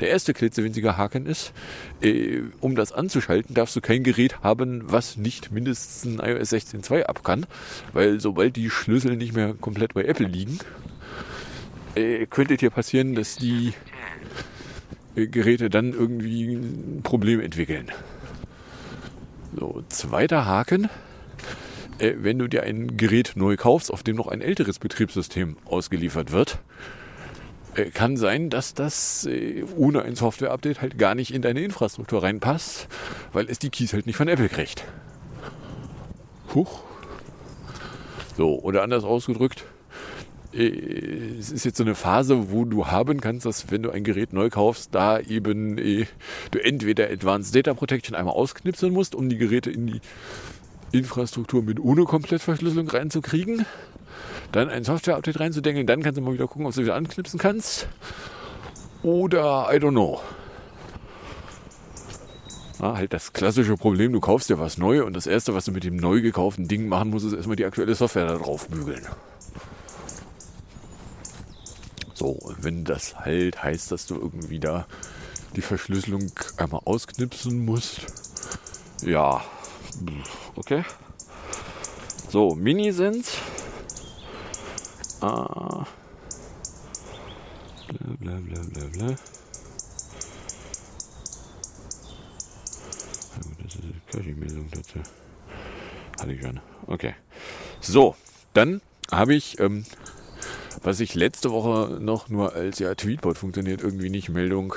Der 0.00 0.08
erste 0.08 0.32
klitzewinzige 0.32 0.96
Haken 0.96 1.26
ist, 1.26 1.52
äh, 2.00 2.40
um 2.60 2.74
das 2.74 2.92
anzuschalten, 2.92 3.54
darfst 3.54 3.76
du 3.76 3.82
kein 3.82 4.02
Gerät 4.02 4.42
haben, 4.42 4.82
was 4.90 5.18
nicht 5.18 5.52
mindestens 5.52 6.22
iOS 6.22 6.52
16.2 6.52 7.02
ab 7.02 7.22
kann, 7.22 7.44
weil 7.92 8.18
sobald 8.18 8.56
die 8.56 8.70
Schlüssel 8.70 9.16
nicht 9.16 9.34
mehr 9.34 9.52
komplett 9.52 9.92
bei 9.92 10.04
Apple 10.04 10.26
liegen, 10.26 10.58
äh, 11.94 12.26
könnte 12.26 12.56
dir 12.56 12.70
passieren, 12.70 13.14
dass 13.14 13.36
die 13.36 13.74
Geräte 15.14 15.70
dann 15.70 15.92
irgendwie 15.92 16.54
ein 16.54 17.00
Problem 17.02 17.40
entwickeln. 17.40 17.90
So, 19.58 19.82
zweiter 19.88 20.46
Haken. 20.46 20.88
Äh, 21.98 22.14
wenn 22.18 22.38
du 22.38 22.48
dir 22.48 22.62
ein 22.62 22.96
Gerät 22.96 23.32
neu 23.34 23.56
kaufst, 23.56 23.92
auf 23.92 24.02
dem 24.02 24.16
noch 24.16 24.28
ein 24.28 24.40
älteres 24.40 24.78
Betriebssystem 24.78 25.56
ausgeliefert 25.64 26.32
wird, 26.32 26.58
äh, 27.74 27.90
kann 27.90 28.16
sein, 28.16 28.50
dass 28.50 28.74
das 28.74 29.26
äh, 29.26 29.64
ohne 29.76 30.02
ein 30.02 30.14
Software-Update 30.14 30.80
halt 30.80 30.98
gar 30.98 31.14
nicht 31.14 31.34
in 31.34 31.42
deine 31.42 31.60
Infrastruktur 31.60 32.22
reinpasst, 32.22 32.88
weil 33.32 33.48
es 33.50 33.58
die 33.58 33.70
Keys 33.70 33.92
halt 33.92 34.06
nicht 34.06 34.16
von 34.16 34.28
Apple 34.28 34.48
kriegt. 34.48 34.84
Huch. 36.54 36.82
So, 38.36 38.58
oder 38.60 38.82
anders 38.82 39.04
ausgedrückt, 39.04 39.64
es 40.52 41.52
ist 41.52 41.64
jetzt 41.64 41.76
so 41.76 41.84
eine 41.84 41.94
Phase, 41.94 42.50
wo 42.50 42.64
du 42.64 42.88
haben 42.88 43.20
kannst, 43.20 43.46
dass 43.46 43.70
wenn 43.70 43.82
du 43.82 43.90
ein 43.90 44.02
Gerät 44.02 44.32
neu 44.32 44.50
kaufst, 44.50 44.94
da 44.94 45.20
eben 45.20 45.78
äh, 45.78 46.06
du 46.50 46.58
entweder 46.58 47.08
Advanced 47.08 47.54
Data 47.54 47.72
Protection 47.74 48.16
einmal 48.16 48.34
ausknipseln 48.34 48.92
musst, 48.92 49.14
um 49.14 49.28
die 49.28 49.38
Geräte 49.38 49.70
in 49.70 49.86
die 49.86 50.00
Infrastruktur 50.92 51.62
mit 51.62 51.78
ohne 51.78 52.04
Komplettverschlüsselung 52.04 52.88
reinzukriegen, 52.88 53.64
dann 54.50 54.68
ein 54.68 54.82
Software-Update 54.82 55.38
reinzudenken, 55.38 55.86
dann 55.86 56.02
kannst 56.02 56.18
du 56.18 56.22
mal 56.22 56.34
wieder 56.34 56.48
gucken, 56.48 56.66
ob 56.66 56.74
du 56.74 56.82
wieder 56.82 56.96
anknipsen 56.96 57.38
kannst. 57.38 57.86
Oder, 59.04 59.68
I 59.72 59.76
don't 59.76 59.90
know. 59.90 60.20
Ja, 62.80 62.96
halt 62.96 63.12
das 63.12 63.32
klassische 63.32 63.76
Problem, 63.76 64.12
du 64.12 64.20
kaufst 64.20 64.48
dir 64.50 64.58
was 64.58 64.78
neu 64.78 65.04
und 65.04 65.14
das 65.14 65.26
erste, 65.26 65.54
was 65.54 65.66
du 65.66 65.72
mit 65.72 65.84
dem 65.84 65.96
neu 65.96 66.22
gekauften 66.22 66.66
Ding 66.66 66.88
machen 66.88 67.10
musst, 67.10 67.26
ist 67.26 67.34
erstmal 67.34 67.56
die 67.56 67.66
aktuelle 67.66 67.94
Software 67.94 68.26
da 68.26 68.36
drauf 68.36 68.68
bügeln. 68.68 69.06
So, 72.20 72.38
wenn 72.58 72.84
das 72.84 73.16
halt 73.20 73.62
heißt, 73.62 73.90
dass 73.92 74.04
du 74.04 74.14
irgendwie 74.14 74.58
da 74.58 74.86
die 75.56 75.62
Verschlüsselung 75.62 76.30
einmal 76.58 76.82
ausknipsen 76.84 77.64
musst, 77.64 78.02
ja, 79.00 79.42
okay. 80.54 80.84
So, 82.28 82.54
Minisens. 82.54 83.38
Ah. 85.22 85.86
Bla 87.88 88.16
bla 88.18 88.34
bla 88.34 88.62
bla 88.64 88.84
bla. 88.84 89.16
Das 93.62 93.74
ist 93.74 93.82
eine 93.82 93.94
Cache-Meldung 94.12 94.68
dazu. 94.70 94.98
Hatte 96.20 96.32
ich 96.32 96.42
schon. 96.42 96.60
Okay. 96.86 97.14
So, 97.80 98.14
dann 98.52 98.82
habe 99.10 99.34
ich 99.34 99.58
ähm, 99.58 99.86
was 100.82 101.00
ich 101.00 101.14
letzte 101.14 101.50
Woche 101.50 101.98
noch 102.00 102.28
nur 102.28 102.54
als 102.54 102.78
ja 102.78 102.94
Tweetbot 102.94 103.38
funktioniert, 103.38 103.82
irgendwie 103.82 104.10
nicht 104.10 104.28
Meldung 104.28 104.74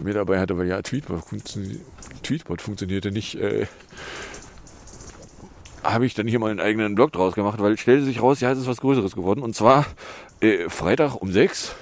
mir 0.00 0.14
dabei 0.14 0.40
hatte, 0.40 0.58
weil 0.58 0.66
ja 0.66 0.82
Tweetbot, 0.82 1.24
funktio 1.24 1.62
Tweetbot 2.22 2.62
funktionierte 2.62 3.10
nicht, 3.10 3.34
äh, 3.36 3.66
habe 5.82 6.06
ich 6.06 6.14
dann 6.14 6.28
hier 6.28 6.38
mal 6.38 6.50
einen 6.50 6.60
eigenen 6.60 6.94
Blog 6.94 7.12
draus 7.12 7.34
gemacht, 7.34 7.60
weil 7.60 7.76
stellte 7.76 8.04
sich 8.04 8.22
raus, 8.22 8.40
ja, 8.40 8.52
es 8.52 8.58
ist 8.58 8.68
was 8.68 8.80
Größeres 8.80 9.14
geworden. 9.14 9.42
Und 9.42 9.56
zwar 9.56 9.86
äh, 10.40 10.68
Freitag 10.68 11.16
um 11.16 11.32
6, 11.32 11.74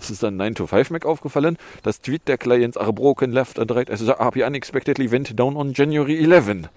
das 0.00 0.10
ist 0.10 0.22
dann 0.22 0.36
9 0.36 0.54
to 0.54 0.66
5 0.66 0.90
Mac 0.90 1.06
aufgefallen, 1.06 1.58
das 1.82 2.00
Tweet 2.00 2.28
der 2.28 2.38
Clients 2.38 2.76
are 2.76 2.92
broken 2.92 3.32
left 3.32 3.58
and 3.58 3.70
right 3.72 3.88
the 3.92 4.12
RP 4.12 4.46
unexpectedly 4.46 5.10
went 5.10 5.38
down 5.38 5.56
on 5.56 5.72
January 5.72 6.18
11. 6.22 6.68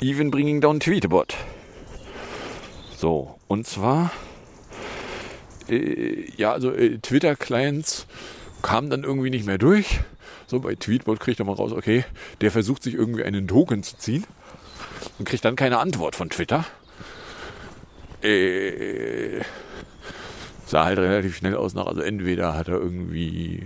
Even 0.00 0.30
bringing 0.30 0.62
down 0.62 0.80
Tweetbot. 0.80 1.36
So, 2.96 3.36
und 3.48 3.66
zwar 3.66 4.10
äh, 5.70 6.30
ja, 6.36 6.52
also 6.52 6.72
äh, 6.72 6.98
Twitter-Clients 6.98 8.06
kamen 8.62 8.90
dann 8.90 9.04
irgendwie 9.04 9.30
nicht 9.30 9.46
mehr 9.46 9.58
durch. 9.58 10.00
So, 10.46 10.60
bei 10.60 10.74
Tweetbot 10.74 11.20
kriegt 11.20 11.38
er 11.38 11.46
mal 11.46 11.54
raus, 11.54 11.72
okay, 11.72 12.04
der 12.40 12.50
versucht 12.50 12.82
sich 12.82 12.94
irgendwie 12.94 13.24
einen 13.24 13.46
Token 13.46 13.82
zu 13.82 13.96
ziehen 13.96 14.24
und 15.18 15.28
kriegt 15.28 15.44
dann 15.44 15.56
keine 15.56 15.78
Antwort 15.78 16.16
von 16.16 16.28
Twitter. 16.28 16.64
Äh, 18.22 19.40
sah 20.66 20.84
halt 20.84 20.98
relativ 20.98 21.36
schnell 21.36 21.54
aus 21.54 21.74
nach, 21.74 21.86
also 21.86 22.00
entweder 22.00 22.54
hat 22.54 22.68
er 22.68 22.74
irgendwie, 22.74 23.62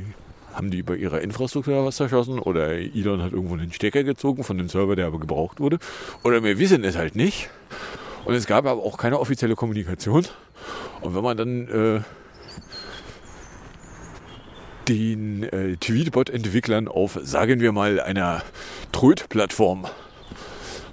haben 0.53 0.71
die 0.71 0.83
bei 0.83 0.97
ihrer 0.97 1.21
Infrastruktur 1.23 1.85
was 1.85 1.97
zerschossen 1.97 2.39
oder 2.39 2.73
Elon 2.73 3.23
hat 3.23 3.33
irgendwo 3.33 3.55
einen 3.55 3.73
Stecker 3.73 4.05
gezogen 4.05 4.45
von 4.45 4.59
dem 4.59 4.69
Server, 4.69 4.95
der 4.95 5.07
aber 5.07 5.19
gebraucht 5.19 5.61
wurde. 5.61 5.79
Oder 6.23 6.43
wir 6.45 6.59
wissen 6.59 6.85
es 6.85 6.97
halt 6.97 7.17
nicht. 7.17 7.51
Und 8.25 8.35
es 8.35 8.47
gab 8.47 8.67
aber 8.67 8.83
auch 8.83 8.97
keine 8.97 9.19
offizielle 9.19 9.55
Kommunikation. 9.55 10.27
Und 11.05 11.15
wenn 11.15 11.23
man 11.23 11.37
dann 11.37 11.69
äh, 11.69 12.01
den 14.89 15.43
äh, 15.43 15.77
Tweetbot-Entwicklern 15.77 16.89
auf, 16.89 17.19
sagen 17.23 17.61
wir 17.61 17.73
mal, 17.73 18.01
einer 18.01 18.43
Tröd-Plattform 18.93 19.87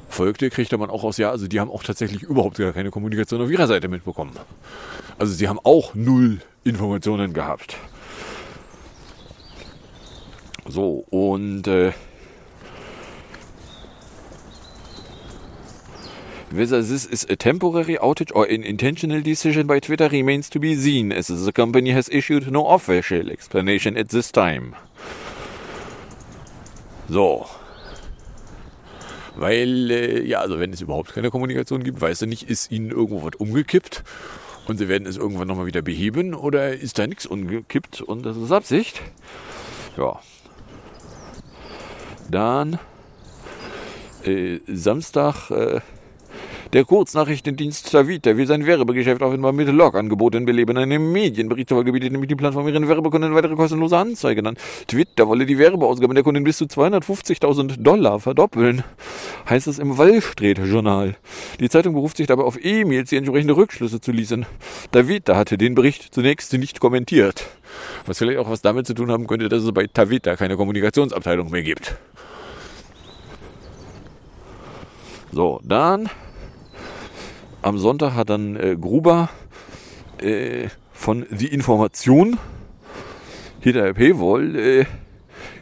folgte, 0.09 0.49
kriegte 0.49 0.77
man 0.77 0.89
auch 0.89 1.05
aus, 1.05 1.15
ja, 1.15 1.31
also 1.31 1.47
die 1.47 1.61
haben 1.61 1.71
auch 1.71 1.83
tatsächlich 1.83 2.23
überhaupt 2.23 2.57
gar 2.57 2.73
keine 2.73 2.91
Kommunikation 2.91 3.41
auf 3.41 3.49
ihrer 3.49 3.67
Seite 3.67 3.87
mitbekommen. 3.87 4.33
Also 5.17 5.31
sie 5.33 5.47
haben 5.47 5.59
auch 5.63 5.95
null 5.95 6.41
Informationen 6.65 7.31
gehabt. 7.31 7.77
So, 10.67 11.05
und 11.09 11.67
äh, 11.67 11.93
Whether 16.51 16.81
this 16.81 17.05
is 17.05 17.25
a 17.29 17.37
temporary 17.37 17.97
outage 17.97 18.29
or 18.35 18.45
an 18.45 18.63
intentional 18.63 19.21
decision 19.21 19.67
by 19.67 19.79
Twitter 19.79 20.09
remains 20.09 20.49
to 20.49 20.59
be 20.59 20.75
seen, 20.75 21.13
as 21.13 21.27
the 21.27 21.51
company 21.53 21.91
has 21.91 22.09
issued 22.09 22.51
no 22.51 22.67
official 22.67 23.29
explanation 23.29 23.95
at 23.95 24.09
this 24.09 24.33
time. 24.33 24.75
So. 27.07 27.45
Weil, 29.37 29.91
äh, 29.91 30.23
ja, 30.27 30.41
also 30.41 30.59
wenn 30.59 30.73
es 30.73 30.81
überhaupt 30.81 31.13
keine 31.13 31.29
Kommunikation 31.29 31.83
gibt, 31.83 32.01
weiß 32.01 32.23
er 32.23 32.27
nicht, 32.27 32.49
ist 32.49 32.69
ihnen 32.69 32.91
irgendwo 32.91 33.23
was 33.23 33.35
umgekippt 33.35 34.03
und 34.67 34.77
sie 34.77 34.89
werden 34.89 35.07
es 35.07 35.15
irgendwann 35.15 35.47
nochmal 35.47 35.67
wieder 35.67 35.81
beheben 35.81 36.33
oder 36.33 36.73
ist 36.73 36.99
da 36.99 37.07
nichts 37.07 37.25
umgekippt 37.25 38.01
und 38.01 38.25
das 38.25 38.35
ist 38.35 38.51
Absicht. 38.51 39.01
Ja. 39.95 40.19
Dann 42.29 42.77
äh, 44.25 44.59
Samstag 44.67 45.49
äh, 45.49 45.79
der 46.73 46.85
Kurznachrichtendienst 46.85 47.91
Tavita 47.91 48.37
will 48.37 48.47
sein 48.47 48.65
Werbegeschäft 48.65 49.21
offenbar 49.21 49.51
mit 49.51 49.67
Log-Angeboten 49.67 50.45
beleben. 50.45 50.77
Eine 50.77 50.99
Medienbericht 50.99 51.69
gebietet 51.69 52.11
nämlich 52.11 52.29
die 52.29 52.35
Plattform 52.35 52.67
ihren 52.67 52.87
Werbekunden 52.87 53.35
weitere 53.35 53.55
kostenlose 53.55 53.97
Anzeigen 53.97 54.47
an. 54.47 54.55
Twitter 54.87 55.27
wolle 55.27 55.45
die 55.45 55.57
Werbeausgaben 55.57 56.15
der 56.15 56.23
Kunden 56.23 56.43
bis 56.43 56.57
zu 56.57 56.65
250.000 56.65 57.81
Dollar 57.81 58.19
verdoppeln, 58.19 58.83
heißt 59.49 59.67
es 59.67 59.79
im 59.79 59.97
Wall 59.97 60.21
Street 60.21 60.59
Journal. 60.59 61.15
Die 61.59 61.69
Zeitung 61.69 61.93
beruft 61.93 62.17
sich 62.17 62.27
dabei 62.27 62.43
auf 62.43 62.63
E-Mails, 62.63 63.09
die 63.09 63.17
entsprechende 63.17 63.57
Rückschlüsse 63.57 63.99
zu 63.99 64.11
ließen. 64.11 64.45
Tavita 64.91 65.35
hatte 65.35 65.57
den 65.57 65.75
Bericht 65.75 66.13
zunächst 66.13 66.53
nicht 66.53 66.79
kommentiert. 66.79 67.47
Was 68.05 68.19
vielleicht 68.19 68.39
auch 68.39 68.49
was 68.49 68.61
damit 68.61 68.87
zu 68.87 68.93
tun 68.93 69.11
haben 69.11 69.27
könnte, 69.27 69.49
dass 69.49 69.63
es 69.63 69.71
bei 69.73 69.87
Tavita 69.87 70.37
keine 70.37 70.55
Kommunikationsabteilung 70.55 71.51
mehr 71.51 71.63
gibt. 71.63 71.97
So, 75.33 75.61
dann 75.63 76.09
am 77.61 77.77
Sonntag 77.77 78.15
hat 78.15 78.29
dann 78.29 78.55
äh, 78.55 78.75
Gruber 78.79 79.29
äh, 80.19 80.67
von 80.93 81.25
Die 81.31 81.47
Information 81.47 82.37
hinter 83.59 83.83
der 83.83 83.93
Paywall 83.93 84.55
äh, 84.55 84.85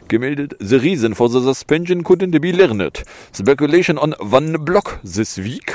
gemeldet, 0.08 0.56
The 0.58 0.76
reason 0.76 1.14
for 1.14 1.30
the 1.30 1.40
suspension 1.40 2.02
couldn't 2.02 2.38
be 2.40 2.50
learned. 2.50 3.02
Speculation 3.32 3.96
on 3.96 4.14
one 4.14 4.58
block 4.58 5.00
this 5.02 5.38
week. 5.38 5.72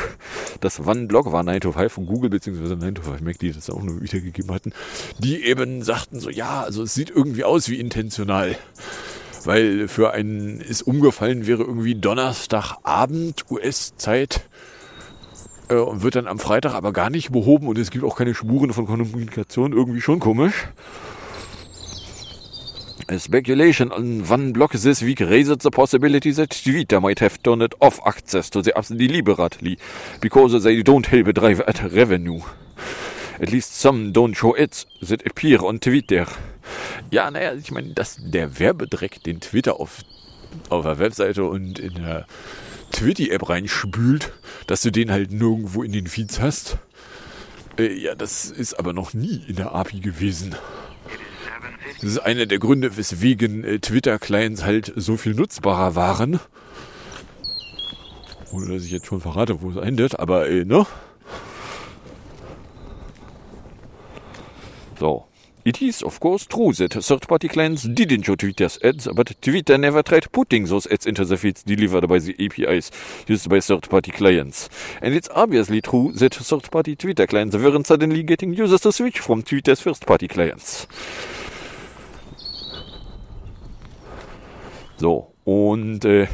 Das 0.62 0.80
One 0.80 1.08
Block 1.08 1.32
war 1.32 1.44
9 1.44 1.62
to 1.62 1.72
5 1.72 1.92
von 1.92 2.06
Google 2.06 2.30
bzw. 2.30 2.76
9 2.76 2.96
to 2.96 3.02
5 3.02 3.22
Mac, 3.22 3.40
die 3.40 3.52
das 3.52 3.70
auch 3.70 3.82
nur 3.82 4.02
wiedergegeben 4.02 4.54
hatten. 4.54 4.74
Die 5.20 5.44
eben 5.46 5.82
sagten 5.84 6.20
so, 6.20 6.30
ja, 6.30 6.62
also 6.62 6.84
es 6.84 6.94
sieht 6.94 7.10
irgendwie 7.10 7.44
aus 7.44 7.70
wie 7.70 7.80
intentional. 7.80 8.58
Weil 9.46 9.88
für 9.88 10.12
einen 10.12 10.60
ist 10.60 10.82
umgefallen 10.82 11.48
wäre 11.48 11.64
irgendwie 11.64 11.96
Donnerstagabend 11.96 13.46
US-Zeit 13.50 14.42
äh, 15.70 15.76
und 15.76 16.04
wird 16.04 16.16
dann 16.16 16.28
am 16.28 16.40
Freitag 16.40 16.74
aber 16.74 16.94
gar 16.94 17.10
nicht 17.10 17.32
behoben 17.32 17.68
und 17.68 17.78
es 17.78 17.92
gibt 17.92 18.04
auch 18.04 18.16
keine 18.16 18.34
Spuren 18.34 18.74
von 18.74 18.86
Kommunikation, 18.86 19.74
irgendwie 19.74 20.02
schon 20.02 20.20
komisch. 20.20 20.68
A 23.08 23.20
speculation 23.20 23.92
on 23.92 24.24
one 24.28 24.52
block 24.52 24.72
this 24.72 25.04
week 25.04 25.22
raised 25.22 25.62
the 25.62 25.70
possibility 25.70 26.34
that 26.34 26.50
Twitter 26.50 27.00
might 27.00 27.20
have 27.20 27.38
turned 27.44 27.76
off 27.80 28.00
access 28.04 28.50
to 28.50 28.64
the 28.64 28.74
apps 28.76 28.90
deliberately 28.90 29.78
because 30.22 30.64
they 30.64 30.82
don't 30.82 31.06
help 31.06 31.32
drive 31.36 31.62
at 31.68 31.84
revenue. 31.94 32.42
At 33.40 33.52
least 33.52 33.76
some 33.76 34.12
don't 34.12 34.34
show 34.34 34.58
ads 34.58 34.88
that 35.02 35.24
appear 35.28 35.64
on 35.64 35.80
Twitter. 35.80 36.26
Ja, 37.12 37.30
naja, 37.30 37.54
ich 37.54 37.70
meine, 37.70 37.94
dass 37.94 38.18
der 38.20 38.58
Werbedreck 38.58 39.22
den 39.24 39.40
Twitter 39.40 39.80
auf, 39.80 40.00
auf 40.70 40.84
der 40.84 40.98
Webseite 40.98 41.44
und 41.44 41.78
in 41.78 41.94
der 41.96 42.26
Twitty-App 42.96 43.50
reinspült, 43.50 44.32
dass 44.68 44.82
du 44.82 44.90
den 44.90 45.12
halt 45.12 45.32
nirgendwo 45.32 45.84
in 45.84 45.92
den 45.92 46.08
Feeds 46.08 46.40
hast. 46.40 46.78
Äh, 47.78 47.94
ja, 47.94 48.16
das 48.16 48.46
ist 48.46 48.80
aber 48.80 48.94
noch 48.94 49.14
nie 49.14 49.44
in 49.48 49.58
der 49.58 49.76
API 49.76 50.00
gewesen. 50.00 50.56
Das 52.02 52.10
ist 52.10 52.20
einer 52.20 52.46
der 52.46 52.58
Gründe, 52.58 52.96
weswegen 52.96 53.66
äh, 53.66 53.80
Twitter-Clients 53.80 54.64
halt 54.64 54.94
so 54.96 55.18
viel 55.18 55.34
nutzbarer 55.34 55.96
waren. 55.96 56.40
Ohne 58.54 58.74
dass 58.74 58.86
ich 58.86 58.92
jetzt 58.92 59.08
schon 59.08 59.20
verrate, 59.20 59.62
wo 59.62 59.72
es 59.72 59.76
endet, 59.76 60.18
aber 60.18 60.48
äh, 60.48 60.64
ne? 60.64 60.86
So. 64.98 65.28
It 65.66 65.82
is, 65.82 66.04
of 66.04 66.20
course, 66.20 66.46
true 66.46 66.74
that 66.74 66.94
third-party 66.94 67.48
clients 67.48 67.82
didn't 67.86 68.22
show 68.22 68.36
Twitter's 68.36 68.78
ads, 68.84 69.08
but 69.16 69.42
Twitter 69.42 69.80
never 69.80 70.04
tried 70.04 70.32
putting 70.32 70.66
those 70.66 70.86
ads 70.92 71.08
into 71.08 71.26
the 71.26 71.38
feeds 71.38 71.64
delivered 71.64 72.08
by 72.08 72.20
the 72.20 72.36
APIs 72.40 72.92
used 73.26 73.50
by 73.50 73.60
third-party 73.60 74.12
clients. 74.12 74.70
And 75.02 75.16
it's 75.16 75.28
obviously 75.34 75.82
true 75.82 76.12
that 76.12 76.36
third-party 76.36 76.98
Twitter 76.98 77.26
clients 77.26 77.56
weren't 77.56 77.88
suddenly 77.88 78.22
getting 78.22 78.54
users 78.54 78.82
to 78.82 78.92
switch 78.92 79.20
from 79.20 79.42
Twitter's 79.42 79.82
first-party 79.82 80.28
clients. 80.28 80.86
So, 84.98 85.34
und 85.46 86.06
äh, 86.06 86.26
uh, 86.26 86.28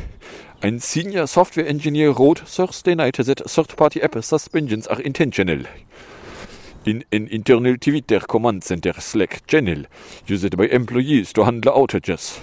ein 0.59 0.79
Senior 0.79 1.25
Software 1.27 1.67
Engineer 1.67 2.17
wrote 2.17 2.41
Thursday 2.45 2.95
night 2.95 3.15
that 3.15 3.39
third-party 3.39 4.01
app 4.01 4.21
suspensions 4.21 4.87
are 4.87 4.99
intentional 4.99 5.63
in 6.83 7.03
an 7.13 7.27
internal 7.27 7.77
Twitter 7.77 8.19
command 8.19 8.63
center 8.63 8.93
Slack 8.99 9.47
channel 9.47 9.85
used 10.27 10.55
by 10.57 10.65
employees 10.67 11.33
to 11.33 11.45
handle 11.45 11.73
outages. 11.73 12.39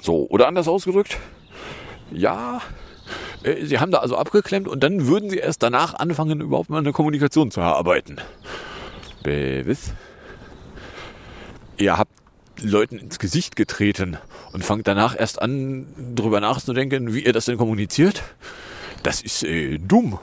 So, 0.00 0.26
oder 0.30 0.48
anders 0.48 0.66
ausgedrückt, 0.66 1.18
ja, 2.10 2.60
äh, 3.42 3.64
sie 3.64 3.78
haben 3.78 3.92
da 3.92 3.98
also 3.98 4.16
abgeklemmt 4.16 4.66
und 4.68 4.82
dann 4.82 5.06
würden 5.06 5.30
sie 5.30 5.38
erst 5.38 5.62
danach 5.62 5.94
anfangen, 5.94 6.40
überhaupt 6.40 6.70
mal 6.70 6.78
eine 6.78 6.92
Kommunikation 6.92 7.50
zu 7.50 7.60
erarbeiten. 7.60 8.16
Bewiss. 9.22 9.92
Ihr 11.76 11.96
habt 11.98 12.12
Leuten 12.62 12.98
ins 12.98 13.18
Gesicht 13.18 13.56
getreten 13.56 14.18
und 14.52 14.64
fangt 14.64 14.86
danach 14.86 15.18
erst 15.18 15.40
an, 15.40 15.86
darüber 16.14 16.40
nachzudenken, 16.40 17.14
wie 17.14 17.24
ihr 17.24 17.32
das 17.32 17.46
denn 17.46 17.56
kommuniziert. 17.56 18.22
Das 19.02 19.22
ist 19.22 19.44
äh, 19.44 19.78
dumm. 19.78 20.18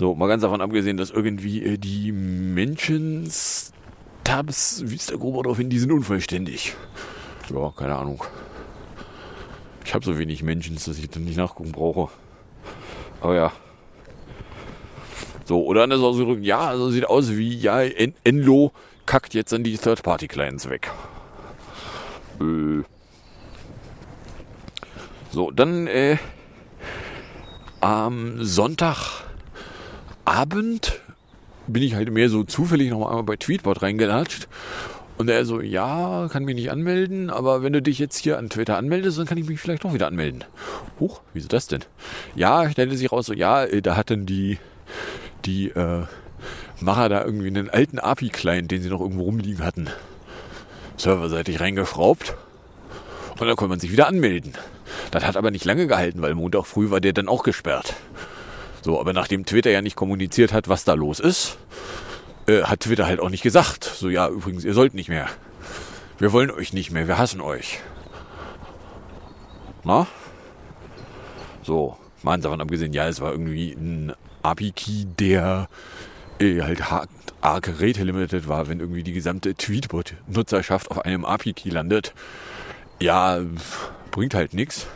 So, 0.00 0.14
mal 0.14 0.28
ganz 0.28 0.40
davon 0.40 0.62
abgesehen, 0.62 0.96
dass 0.96 1.10
irgendwie 1.10 1.62
äh, 1.62 1.76
die 1.76 2.10
Menschen 2.10 3.30
Tabs, 4.24 4.82
wie 4.86 4.94
ist 4.94 5.10
der 5.10 5.18
Gruber 5.18 5.42
darauf 5.42 5.58
hin, 5.58 5.68
die 5.68 5.78
sind 5.78 5.92
unvollständig. 5.92 6.74
Ja, 7.52 7.70
keine 7.76 7.96
Ahnung. 7.96 8.24
Ich 9.84 9.92
habe 9.92 10.02
so 10.02 10.16
wenig 10.16 10.42
Menschen, 10.42 10.76
dass 10.76 10.88
ich 10.88 11.10
dann 11.10 11.24
nicht 11.24 11.36
nachgucken 11.36 11.72
brauche. 11.72 12.08
Aber 13.20 13.34
ja. 13.34 13.52
So, 15.44 15.66
oder 15.66 15.82
anders 15.82 16.00
ausgedrückt, 16.00 16.46
ja, 16.46 16.60
also 16.60 16.88
sieht 16.88 17.04
aus 17.04 17.36
wie, 17.36 17.54
ja, 17.58 17.82
en 17.82 18.14
Enlo 18.24 18.72
kackt 19.04 19.34
jetzt 19.34 19.52
an 19.52 19.64
die 19.64 19.76
Third-Party-Clients 19.76 20.70
weg. 20.70 20.90
Äh. 22.40 22.84
So, 25.30 25.50
dann, 25.50 25.86
äh, 25.88 26.16
am 27.82 28.42
Sonntag 28.42 29.28
Abend 30.24 31.00
bin 31.66 31.82
ich 31.82 31.94
halt 31.94 32.10
mehr 32.10 32.28
so 32.28 32.44
zufällig 32.44 32.90
noch 32.90 33.08
einmal 33.08 33.22
bei 33.22 33.36
Tweetbot 33.36 33.82
reingelatscht. 33.82 34.48
Und 35.18 35.28
er 35.28 35.44
so, 35.44 35.60
ja, 35.60 36.28
kann 36.32 36.44
mich 36.44 36.54
nicht 36.54 36.70
anmelden, 36.70 37.28
aber 37.28 37.62
wenn 37.62 37.74
du 37.74 37.82
dich 37.82 37.98
jetzt 37.98 38.16
hier 38.16 38.38
an 38.38 38.48
Twitter 38.48 38.78
anmeldest, 38.78 39.18
dann 39.18 39.26
kann 39.26 39.36
ich 39.36 39.46
mich 39.46 39.60
vielleicht 39.60 39.84
doch 39.84 39.92
wieder 39.92 40.06
anmelden. 40.06 40.44
Huch, 40.98 41.20
wieso 41.34 41.46
das 41.46 41.66
denn? 41.66 41.84
Ja, 42.34 42.70
stellte 42.70 42.96
sich 42.96 43.12
raus, 43.12 43.26
so, 43.26 43.34
ja, 43.34 43.64
äh, 43.64 43.82
da 43.82 43.96
hatten 43.96 44.24
die, 44.24 44.58
die 45.44 45.68
äh, 45.68 46.04
Macher 46.80 47.10
da 47.10 47.22
irgendwie 47.22 47.48
einen 47.48 47.68
alten 47.68 47.98
API-Client, 47.98 48.70
den 48.70 48.80
sie 48.80 48.88
noch 48.88 49.00
irgendwo 49.00 49.24
rumliegen 49.24 49.62
hatten, 49.62 49.88
serverseitig 50.96 51.60
reingeschraubt. 51.60 52.34
Und 53.38 53.46
dann 53.46 53.56
konnte 53.56 53.70
man 53.70 53.80
sich 53.80 53.92
wieder 53.92 54.08
anmelden. 54.08 54.54
Das 55.10 55.26
hat 55.26 55.36
aber 55.36 55.50
nicht 55.50 55.66
lange 55.66 55.86
gehalten, 55.86 56.22
weil 56.22 56.34
Montag 56.34 56.64
früh 56.66 56.90
war 56.90 57.00
der 57.00 57.12
dann 57.12 57.28
auch 57.28 57.42
gesperrt. 57.42 57.94
So, 58.82 58.98
aber 59.00 59.12
nachdem 59.12 59.44
Twitter 59.44 59.70
ja 59.70 59.82
nicht 59.82 59.96
kommuniziert 59.96 60.52
hat, 60.52 60.68
was 60.68 60.84
da 60.84 60.94
los 60.94 61.20
ist, 61.20 61.58
äh, 62.46 62.62
hat 62.62 62.80
Twitter 62.80 63.06
halt 63.06 63.20
auch 63.20 63.30
nicht 63.30 63.42
gesagt. 63.42 63.84
So, 63.84 64.08
ja, 64.08 64.28
übrigens, 64.28 64.64
ihr 64.64 64.74
sollt 64.74 64.94
nicht 64.94 65.08
mehr. 65.08 65.28
Wir 66.18 66.32
wollen 66.32 66.50
euch 66.50 66.72
nicht 66.72 66.90
mehr, 66.90 67.08
wir 67.08 67.18
hassen 67.18 67.40
euch. 67.40 67.80
Na? 69.84 70.06
So, 71.62 71.96
Mal 72.22 72.38
davon 72.38 72.60
abgesehen, 72.60 72.92
ja, 72.92 73.08
es 73.08 73.20
war 73.20 73.32
irgendwie 73.32 73.72
ein 73.72 74.12
API-Key, 74.42 75.06
der 75.18 75.68
äh, 76.38 76.60
halt 76.60 76.82
arg 77.40 77.80
Rate 77.80 78.04
Limited 78.04 78.46
war, 78.46 78.68
wenn 78.68 78.80
irgendwie 78.80 79.02
die 79.02 79.14
gesamte 79.14 79.54
Tweetbot-Nutzerschaft 79.54 80.90
auf 80.90 81.04
einem 81.04 81.24
API-Key 81.24 81.70
landet. 81.70 82.12
Ja, 83.00 83.40
bringt 84.10 84.34
halt 84.34 84.52
nichts. 84.52 84.86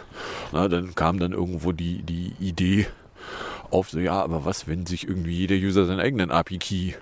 Dann 0.52 0.94
kam 0.94 1.18
dann 1.18 1.32
irgendwo 1.32 1.72
die, 1.72 2.02
die 2.02 2.34
Idee 2.40 2.86
auf, 3.74 3.90
so 3.90 3.98
ja, 3.98 4.22
aber 4.22 4.44
was, 4.44 4.68
wenn 4.68 4.86
sich 4.86 5.06
irgendwie 5.08 5.32
jeder 5.32 5.56
User 5.56 5.84
seinen 5.84 6.00
eigenen 6.00 6.30
API-Key 6.30 6.94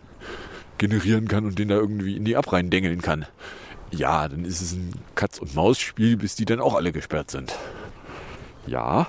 generieren 0.79 1.29
kann 1.29 1.45
und 1.45 1.59
den 1.59 1.69
da 1.69 1.77
irgendwie 1.77 2.17
in 2.17 2.25
die 2.25 2.33
App 2.33 2.53
reindengeln 2.53 3.03
kann. 3.03 3.27
Ja, 3.91 4.27
dann 4.27 4.45
ist 4.45 4.63
es 4.63 4.73
ein 4.73 4.93
Katz-und-Maus-Spiel, 5.15 6.17
bis 6.17 6.35
die 6.35 6.47
dann 6.47 6.61
auch 6.61 6.75
alle 6.75 6.93
gesperrt 6.93 7.31
sind. 7.31 7.55
Ja. 8.67 9.07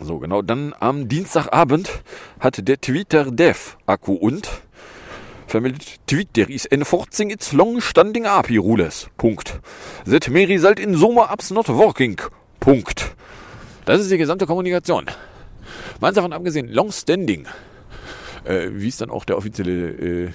So, 0.00 0.18
genau. 0.18 0.42
Dann 0.42 0.74
am 0.78 1.08
Dienstagabend 1.08 1.90
hatte 2.38 2.62
der 2.62 2.80
Twitter 2.80 3.30
Dev 3.30 3.76
Akku 3.86 4.12
und 4.12 4.48
vermeldet 5.46 5.98
Twitter 6.06 6.48
is 6.48 6.66
enforcing 6.66 7.30
its 7.30 7.52
long-standing 7.52 8.26
API 8.26 8.58
rules. 8.58 9.08
Punkt. 9.16 9.60
That 10.04 10.28
may 10.28 10.44
result 10.44 10.78
in 10.78 10.94
Soma 10.94 11.32
apps 11.32 11.50
not 11.50 11.68
working. 11.68 12.20
Punkt. 12.60 13.14
Das 13.84 14.00
ist 14.00 14.10
die 14.10 14.18
gesamte 14.18 14.46
Kommunikation. 14.46 15.06
Mal 16.00 16.12
davon 16.12 16.32
abgesehen, 16.32 16.68
long-standing, 16.68 17.46
äh, 18.44 18.68
wie 18.72 18.88
ist 18.88 19.00
dann 19.00 19.10
auch 19.10 19.24
der 19.24 19.36
offizielle 19.36 20.26
äh, 20.26 20.30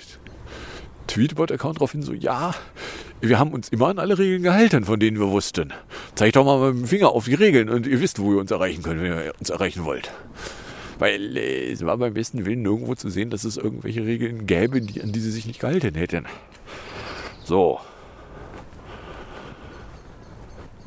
Tweetbot-Account 1.07 1.77
darauf 1.77 1.91
hin, 1.91 2.01
so, 2.01 2.13
ja, 2.13 2.53
wir 3.21 3.39
haben 3.39 3.51
uns 3.51 3.69
immer 3.69 3.87
an 3.87 3.99
alle 3.99 4.17
Regeln 4.17 4.43
gehalten, 4.43 4.85
von 4.85 4.99
denen 4.99 5.19
wir 5.19 5.29
wussten. 5.29 5.73
Zeigt 6.15 6.35
doch 6.35 6.45
mal 6.45 6.73
mit 6.73 6.83
dem 6.83 6.87
Finger 6.87 7.09
auf 7.09 7.25
die 7.25 7.33
Regeln 7.33 7.69
und 7.69 7.87
ihr 7.87 7.99
wisst, 8.01 8.19
wo 8.19 8.33
ihr 8.33 8.39
uns 8.39 8.51
erreichen 8.51 8.83
könnt, 8.83 9.01
wenn 9.01 9.11
ihr 9.11 9.33
uns 9.39 9.49
erreichen 9.49 9.85
wollt. 9.85 10.11
Weil 10.99 11.37
äh, 11.37 11.71
es 11.71 11.85
war 11.85 11.97
beim 11.97 12.13
besten 12.13 12.45
Willen 12.45 12.61
nirgendwo 12.61 12.95
zu 12.95 13.09
sehen, 13.09 13.29
dass 13.29 13.43
es 13.43 13.57
irgendwelche 13.57 14.05
Regeln 14.05 14.45
gäbe, 14.45 14.81
die, 14.81 15.01
an 15.01 15.11
die 15.11 15.19
sie 15.19 15.31
sich 15.31 15.45
nicht 15.45 15.59
gehalten 15.59 15.95
hätten. 15.95 16.25
So. 17.43 17.79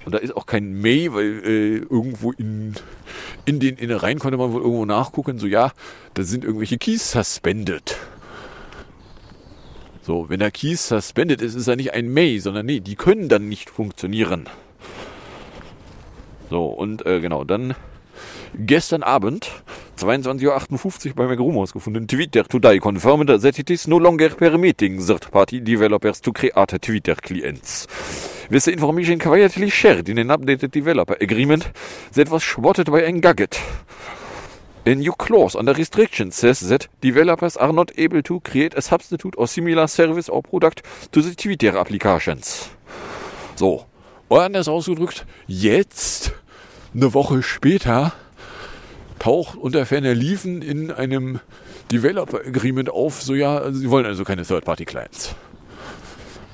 Und 0.04 0.14
da 0.14 0.18
ist 0.18 0.36
auch 0.36 0.46
kein 0.46 0.80
May, 0.80 1.12
weil 1.12 1.42
äh, 1.44 1.76
irgendwo 1.76 2.32
in, 2.32 2.74
in 3.44 3.60
den 3.60 3.76
Innereien 3.76 4.18
konnte 4.18 4.38
man 4.38 4.52
wohl 4.52 4.62
irgendwo 4.62 4.86
nachgucken, 4.86 5.38
so 5.38 5.46
ja, 5.46 5.72
da 6.14 6.22
sind 6.22 6.44
irgendwelche 6.44 6.78
Keys 6.78 7.10
suspended. 7.10 7.96
So, 10.02 10.28
wenn 10.30 10.40
der 10.40 10.50
Keys 10.50 10.88
suspended 10.88 11.42
ist, 11.42 11.54
ist 11.54 11.68
er 11.68 11.76
nicht 11.76 11.92
ein 11.92 12.12
May, 12.12 12.38
sondern 12.38 12.66
nee, 12.66 12.80
die 12.80 12.96
können 12.96 13.28
dann 13.28 13.48
nicht 13.48 13.68
funktionieren. 13.68 14.48
So, 16.48 16.66
und 16.66 17.04
äh, 17.06 17.20
genau, 17.20 17.44
dann 17.44 17.74
gestern 18.54 19.02
Abend, 19.02 19.50
22.58 20.00 21.10
Uhr 21.10 21.14
bei 21.14 21.26
McRumors 21.26 21.72
gefunden, 21.72 22.06
Twitter 22.06 22.44
today 22.44 22.78
confirmed 22.78 23.28
that 23.42 23.58
it 23.58 23.70
is 23.70 23.86
no 23.86 23.98
longer 23.98 24.30
permitting 24.30 24.98
third-party 24.98 25.60
developers 25.60 26.20
to 26.22 26.32
create 26.32 26.80
Twitter 26.80 27.14
clients. 27.16 27.86
The 28.48 28.70
information 28.70 29.18
quietly 29.18 29.70
shared 29.70 30.08
in 30.08 30.18
an 30.18 30.30
updated 30.30 30.72
developer 30.72 31.16
agreement 31.20 31.70
that 32.14 32.30
was 32.30 32.42
spotted 32.42 32.90
by 32.90 33.02
Engadget. 33.02 33.60
A 34.86 34.94
new 34.94 35.12
clause 35.12 35.54
under 35.54 35.74
restrictions 35.74 36.34
says 36.36 36.60
that 36.68 36.88
developers 37.02 37.56
are 37.58 37.72
not 37.72 37.92
able 37.98 38.22
to 38.22 38.40
create 38.40 38.74
a 38.74 38.80
substitute 38.80 39.34
or 39.36 39.46
similar 39.46 39.86
service 39.86 40.30
or 40.30 40.42
product 40.42 40.82
to 41.12 41.20
the 41.20 41.34
Twitter 41.34 41.76
applications. 41.76 42.70
So. 43.56 43.84
Anders 44.30 44.68
ausgedrückt, 44.68 45.26
jetzt, 45.48 46.32
eine 46.94 47.12
Woche 47.12 47.42
später, 47.42 48.12
taucht 49.20 49.56
unter 49.56 49.87
ferner 49.87 50.14
Liefen 50.14 50.62
in 50.62 50.90
einem 50.90 51.38
Developer 51.92 52.38
Agreement 52.38 52.90
auf, 52.90 53.22
so 53.22 53.35
ja, 53.35 53.59
also 53.59 53.78
sie 53.78 53.90
wollen 53.90 54.06
also 54.06 54.24
keine 54.24 54.42
Third-Party-Clients. 54.42 55.37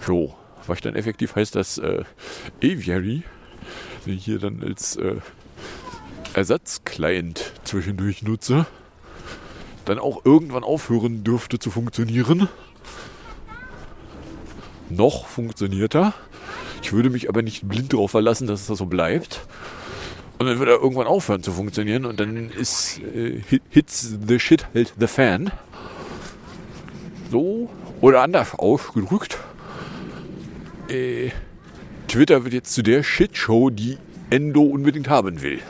So. 0.04 0.34
Was 0.66 0.80
dann 0.80 0.96
effektiv 0.96 1.36
heißt, 1.36 1.54
dass 1.54 1.78
äh, 1.78 2.02
Aviary 2.60 3.22
hier 4.04 4.40
dann 4.40 4.64
als 4.64 4.96
äh, 4.96 5.14
Ersatzclient 6.34 7.52
zwischendurch 7.62 8.22
nutze, 8.22 8.66
dann 9.84 10.00
auch 10.00 10.24
irgendwann 10.24 10.64
aufhören 10.64 11.22
dürfte 11.22 11.60
zu 11.60 11.70
funktionieren. 11.70 12.48
Noch 14.90 15.26
funktioniert 15.26 15.94
er. 15.94 16.14
Ich 16.82 16.92
würde 16.92 17.10
mich 17.10 17.28
aber 17.28 17.42
nicht 17.42 17.68
blind 17.68 17.92
darauf 17.92 18.10
verlassen, 18.10 18.48
dass 18.48 18.62
es 18.62 18.66
das 18.66 18.78
so 18.78 18.86
bleibt. 18.86 19.46
Und 20.38 20.46
dann 20.46 20.58
wird 20.58 20.68
er 20.68 20.76
irgendwann 20.76 21.06
aufhören 21.06 21.42
zu 21.42 21.52
funktionieren 21.52 22.04
und 22.04 22.20
dann 22.20 22.50
ist 22.50 23.00
äh, 23.00 23.40
hits 23.70 24.16
the 24.26 24.38
shit 24.38 24.66
halt 24.74 24.92
the 24.98 25.06
fan. 25.06 25.50
So 27.30 27.70
oder 28.00 28.22
anders 28.22 28.54
ausgedrückt. 28.54 29.38
Äh, 30.88 31.30
Twitter 32.08 32.44
wird 32.44 32.54
jetzt 32.54 32.72
zu 32.72 32.82
der 32.82 33.02
Shitshow, 33.02 33.70
die 33.70 33.98
Endo 34.30 34.62
unbedingt 34.62 35.08
haben 35.08 35.42
will. 35.42 35.60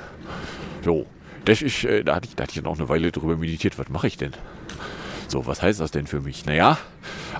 So, 0.84 1.06
das 1.44 1.62
ist, 1.62 1.84
äh, 1.84 2.04
da, 2.04 2.16
hatte 2.16 2.28
ich, 2.28 2.36
da 2.36 2.42
hatte 2.42 2.52
ich 2.52 2.62
dann 2.62 2.70
auch 2.70 2.78
eine 2.78 2.88
Weile 2.88 3.12
drüber 3.12 3.36
meditiert, 3.36 3.78
was 3.78 3.88
mache 3.88 4.08
ich 4.08 4.16
denn? 4.16 4.32
So, 5.28 5.46
was 5.46 5.62
heißt 5.62 5.80
das 5.80 5.90
denn 5.90 6.06
für 6.06 6.20
mich? 6.20 6.44
Naja, 6.46 6.78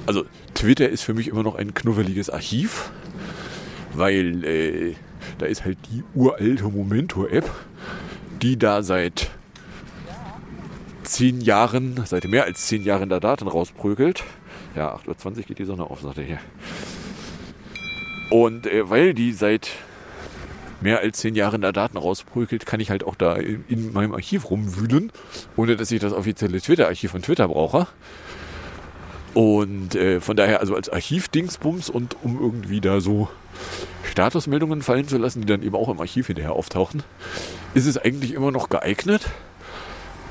also 0.06 0.24
Twitter 0.54 0.88
ist 0.88 1.02
für 1.02 1.14
mich 1.14 1.28
immer 1.28 1.42
noch 1.42 1.54
ein 1.54 1.74
knuffeliges 1.74 2.30
Archiv, 2.30 2.90
weil 3.94 4.44
äh, 4.44 4.94
da 5.38 5.46
ist 5.46 5.64
halt 5.64 5.78
die 5.90 6.02
uralte 6.14 6.64
Momento-App, 6.64 7.50
die 8.42 8.58
da 8.58 8.82
seit 8.82 9.30
zehn 11.02 11.40
Jahren, 11.40 12.00
seit 12.04 12.24
mehr 12.24 12.44
als 12.44 12.66
zehn 12.66 12.82
Jahren 12.82 13.08
da 13.08 13.20
Daten 13.20 13.48
rausprügelt. 13.48 14.24
Ja, 14.74 14.96
8.20 14.96 15.36
Uhr 15.38 15.42
geht 15.44 15.58
die 15.58 15.64
Sonne 15.64 15.84
auf, 15.84 16.00
sagt 16.00 16.18
er 16.18 16.24
hier. 16.24 16.38
Und 18.30 18.66
äh, 18.66 18.90
weil 18.90 19.14
die 19.14 19.32
seit 19.32 19.70
mehr 20.80 21.00
als 21.00 21.18
zehn 21.18 21.34
Jahren 21.34 21.62
da 21.62 21.72
Daten 21.72 21.96
rausprügelt, 21.96 22.66
kann 22.66 22.80
ich 22.80 22.90
halt 22.90 23.04
auch 23.04 23.14
da 23.14 23.34
in, 23.36 23.64
in 23.68 23.92
meinem 23.92 24.12
Archiv 24.12 24.50
rumwühlen, 24.50 25.12
ohne 25.56 25.76
dass 25.76 25.90
ich 25.90 26.00
das 26.00 26.12
offizielle 26.12 26.60
Twitter-Archiv 26.60 27.12
von 27.12 27.22
Twitter 27.22 27.48
brauche. 27.48 27.86
Und 29.34 29.94
äh, 29.94 30.20
von 30.20 30.36
daher 30.36 30.60
also 30.60 30.74
als 30.74 30.88
Archiv-Dingsbums 30.88 31.90
und 31.90 32.16
um 32.22 32.40
irgendwie 32.40 32.80
da 32.80 33.00
so 33.00 33.28
Statusmeldungen 34.16 34.80
fallen 34.80 35.06
zu 35.06 35.18
lassen, 35.18 35.42
die 35.42 35.46
dann 35.46 35.62
eben 35.62 35.76
auch 35.76 35.90
im 35.90 36.00
Archiv 36.00 36.28
hinterher 36.28 36.52
auftauchen, 36.52 37.02
ist 37.74 37.84
es 37.84 37.98
eigentlich 37.98 38.32
immer 38.32 38.50
noch 38.50 38.70
geeignet. 38.70 39.28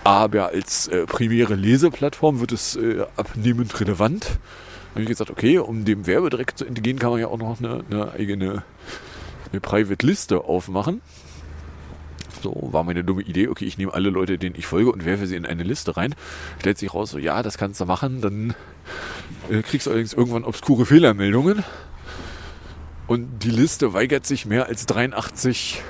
Aber 0.04 0.48
als 0.48 0.88
äh, 0.88 1.06
primäre 1.06 1.54
Leseplattform 1.54 2.40
wird 2.40 2.52
es 2.52 2.76
äh, 2.78 3.06
abnehmend 3.16 3.80
relevant. 3.80 4.24
Da 4.26 4.92
habe 4.94 5.04
ich 5.04 5.08
gesagt, 5.08 5.30
okay, 5.30 5.60
um 5.60 5.86
dem 5.86 6.08
Werbedreck 6.08 6.58
zu 6.58 6.66
entgehen, 6.66 6.98
kann 6.98 7.12
man 7.12 7.20
ja 7.20 7.28
auch 7.28 7.38
noch 7.38 7.60
eine, 7.60 7.84
eine 7.92 8.12
eigene 8.14 8.64
eine 9.52 9.62
Private 9.62 10.04
Liste 10.04 10.46
aufmachen. 10.46 11.02
So 12.42 12.70
war 12.72 12.84
meine 12.84 13.04
dumme 13.04 13.22
Idee, 13.22 13.50
okay, 13.50 13.66
ich 13.66 13.78
nehme 13.78 13.94
alle 13.94 14.10
Leute, 14.10 14.40
denen 14.40 14.56
ich 14.58 14.66
folge 14.66 14.92
und 14.92 15.06
werfe 15.06 15.28
sie 15.28 15.36
in 15.36 15.46
eine 15.46 15.62
Liste 15.62 15.96
rein. 15.96 16.16
Stellt 16.60 16.80
sich 16.80 16.92
raus, 16.92 17.12
so 17.12 17.20
ja, 17.20 17.44
das 17.44 17.60
kannst 17.60 17.80
du 17.82 17.86
machen, 17.86 18.22
dann 18.22 18.56
äh, 19.52 19.62
kriegst 19.62 19.86
du 19.86 19.92
allerdings 19.92 20.14
irgendwann 20.14 20.44
obskure 20.44 20.88
Fehlermeldungen. 20.88 21.64
Und 23.08 23.44
die 23.44 23.52
Liste 23.52 23.94
weigert 23.94 24.26
sich 24.26 24.46
mehr 24.46 24.68
als 24.68 24.86
83 24.86 25.82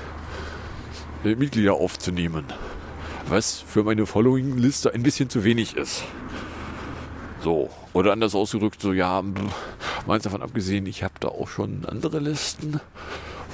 äh, 1.24 1.36
Mitglieder 1.36 1.74
aufzunehmen. 1.74 2.46
Was 3.28 3.62
für 3.62 3.84
meine 3.84 4.06
Following-Liste 4.06 4.94
ein 4.94 5.04
bisschen 5.04 5.30
zu 5.30 5.44
wenig 5.44 5.78
ist. 5.78 6.04
So, 7.42 7.70
oder 7.94 8.12
anders 8.12 8.36
ausgedrückt, 8.36 8.82
so 8.82 8.92
ja, 8.92 9.24
meins 10.06 10.24
davon 10.24 10.42
abgesehen, 10.42 10.86
ich 10.86 11.04
habe 11.04 11.14
da 11.20 11.30
auch 11.30 11.48
schon 11.48 11.86
andere 11.86 12.20
Listen 12.20 12.80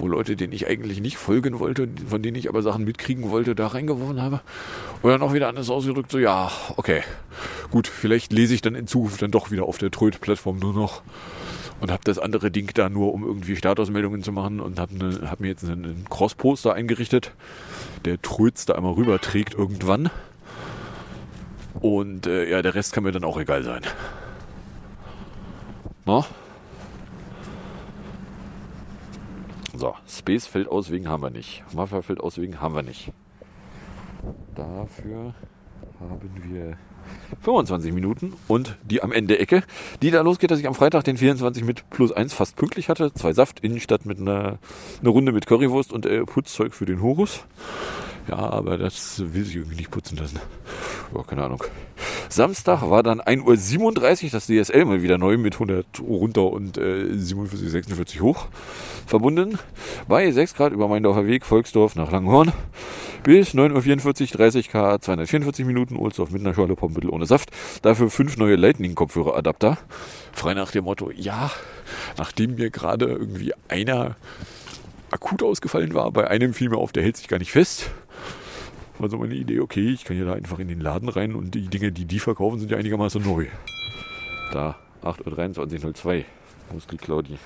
wo 0.01 0.07
Leute, 0.07 0.35
denen 0.35 0.53
ich 0.53 0.67
eigentlich 0.67 0.99
nicht 0.99 1.17
folgen 1.17 1.59
wollte, 1.59 1.87
von 2.07 2.21
denen 2.21 2.35
ich 2.35 2.49
aber 2.49 2.61
Sachen 2.61 2.83
mitkriegen 2.83 3.29
wollte, 3.29 3.55
da 3.55 3.67
reingeworfen 3.67 4.21
habe. 4.21 4.41
Dann 5.03 5.21
auch 5.21 5.33
wieder 5.33 5.47
anders 5.47 5.69
ausgedrückt, 5.69 6.11
so 6.11 6.17
ja, 6.17 6.51
okay, 6.77 7.03
gut, 7.69 7.87
vielleicht 7.87 8.33
lese 8.33 8.53
ich 8.53 8.61
dann 8.61 8.75
in 8.75 8.87
Zukunft 8.87 9.21
dann 9.21 9.31
doch 9.31 9.51
wieder 9.51 9.65
auf 9.65 9.77
der 9.77 9.91
Tröd-Plattform 9.91 10.59
nur 10.59 10.73
noch 10.73 11.01
und 11.81 11.91
habe 11.91 12.03
das 12.03 12.19
andere 12.19 12.51
Ding 12.51 12.71
da 12.73 12.89
nur, 12.89 13.13
um 13.13 13.23
irgendwie 13.25 13.55
Statusmeldungen 13.55 14.23
zu 14.23 14.31
machen 14.31 14.59
und 14.59 14.79
habe 14.79 14.95
ne, 14.95 15.29
hab 15.29 15.39
mir 15.39 15.47
jetzt 15.47 15.63
einen 15.65 16.05
Cross-Poster 16.09 16.73
eingerichtet, 16.73 17.33
der 18.05 18.21
Tröds 18.21 18.65
da 18.65 18.75
einmal 18.75 18.93
rüberträgt 18.93 19.55
irgendwann. 19.55 20.09
Und 21.79 22.27
äh, 22.27 22.49
ja, 22.49 22.61
der 22.61 22.75
Rest 22.75 22.93
kann 22.93 23.03
mir 23.03 23.11
dann 23.11 23.23
auch 23.23 23.39
egal 23.39 23.63
sein. 23.63 23.81
Na? 26.05 26.23
So, 29.73 29.95
Space 30.07 30.45
fällt 30.45 30.67
aus 30.67 30.91
wegen 30.91 31.07
haben 31.07 31.23
wir 31.23 31.31
nicht. 31.31 31.63
Mafia 31.73 32.03
fällt 32.03 32.19
aus 32.19 32.37
wegen 32.37 32.61
haben 32.61 32.75
wir 32.75 32.83
nicht. 32.83 33.11
Dafür 34.53 35.33
haben 35.99 36.31
wir 36.43 36.77
25 37.41 37.93
Minuten 37.93 38.33
und 38.47 38.77
die 38.83 39.01
am 39.01 39.11
Ende 39.11 39.39
Ecke, 39.39 39.63
die 40.01 40.11
da 40.11 40.21
losgeht, 40.21 40.51
dass 40.51 40.59
ich 40.59 40.67
am 40.67 40.75
Freitag 40.75 41.03
den 41.03 41.17
24 41.17 41.63
mit 41.63 41.89
plus 41.89 42.11
1 42.11 42.33
fast 42.33 42.55
pünktlich 42.55 42.89
hatte. 42.89 43.13
Zwei 43.13 43.33
Saft, 43.33 43.59
Innenstadt 43.61 44.05
mit 44.05 44.19
einer 44.19 44.59
eine 44.99 45.09
Runde 45.09 45.31
mit 45.31 45.47
Currywurst 45.47 45.91
und 45.91 46.05
äh, 46.05 46.23
Putzzeug 46.23 46.73
für 46.73 46.85
den 46.85 47.01
Horus. 47.01 47.45
Ja, 48.27 48.37
aber 48.37 48.77
das 48.77 49.21
will 49.33 49.43
sich 49.43 49.55
irgendwie 49.55 49.77
nicht 49.77 49.91
putzen 49.91 50.17
lassen. 50.17 50.39
Ja, 51.13 51.23
keine 51.23 51.43
Ahnung. 51.43 51.63
Samstag 52.29 52.89
war 52.89 53.03
dann 53.03 53.19
1.37 53.19 54.25
Uhr 54.25 54.29
das 54.31 54.45
DSL 54.47 54.85
mal 54.85 55.01
wieder 55.01 55.17
neu 55.17 55.37
mit 55.37 55.55
100 55.55 55.99
runter 55.99 56.45
und 56.45 56.77
äh, 56.77 57.13
47, 57.13 57.69
46 57.69 58.21
hoch 58.21 58.47
verbunden. 59.05 59.57
Bei 60.07 60.31
6 60.31 60.55
Grad 60.55 60.71
über 60.71 60.87
Meindorfer 60.87 61.25
Weg, 61.25 61.45
Volksdorf 61.45 61.95
nach 61.95 62.11
Langhorn. 62.11 62.53
Bis 63.23 63.53
9.44 63.53 64.21
Uhr 64.31 64.37
30 64.37 64.69
K, 64.69 64.99
244 64.99 65.65
Minuten, 65.65 65.95
Ohlsdorf 65.95 66.31
mit 66.31 66.41
einer 66.41 66.55
Schorle 66.55 66.75
Pommittel 66.75 67.09
ohne 67.09 67.25
Saft. 67.25 67.51
Dafür 67.81 68.09
fünf 68.09 68.37
neue 68.37 68.55
Lightning-Kopfhörer-Adapter. 68.55 69.77
Frei 70.31 70.53
nach 70.53 70.71
dem 70.71 70.85
Motto, 70.85 71.11
ja, 71.11 71.51
nachdem 72.17 72.55
mir 72.55 72.71
gerade 72.71 73.05
irgendwie 73.05 73.53
einer 73.67 74.15
akut 75.11 75.43
ausgefallen 75.43 75.93
war, 75.93 76.11
bei 76.11 76.29
einem 76.29 76.53
fiel 76.53 76.69
mir 76.69 76.77
auf, 76.77 76.93
der 76.93 77.03
hält 77.03 77.17
sich 77.17 77.27
gar 77.27 77.37
nicht 77.37 77.51
fest 77.51 77.91
war 79.01 79.09
so 79.09 79.17
meine 79.17 79.35
Idee, 79.35 79.59
okay, 79.59 79.89
ich 79.89 80.05
kann 80.05 80.17
ja 80.17 80.25
da 80.25 80.33
einfach 80.33 80.59
in 80.59 80.67
den 80.67 80.79
Laden 80.79 81.09
rein 81.09 81.35
und 81.35 81.53
die 81.55 81.67
Dinge, 81.67 81.91
die 81.91 82.05
die 82.05 82.19
verkaufen, 82.19 82.59
sind 82.59 82.71
ja 82.71 82.77
einigermaßen 82.77 83.21
neu. 83.23 83.47
Da, 84.51 84.77
8.23.02 85.03 86.17
Uhr, 86.17 86.25
Muskel 86.73 86.97
Claudi. 86.97 87.37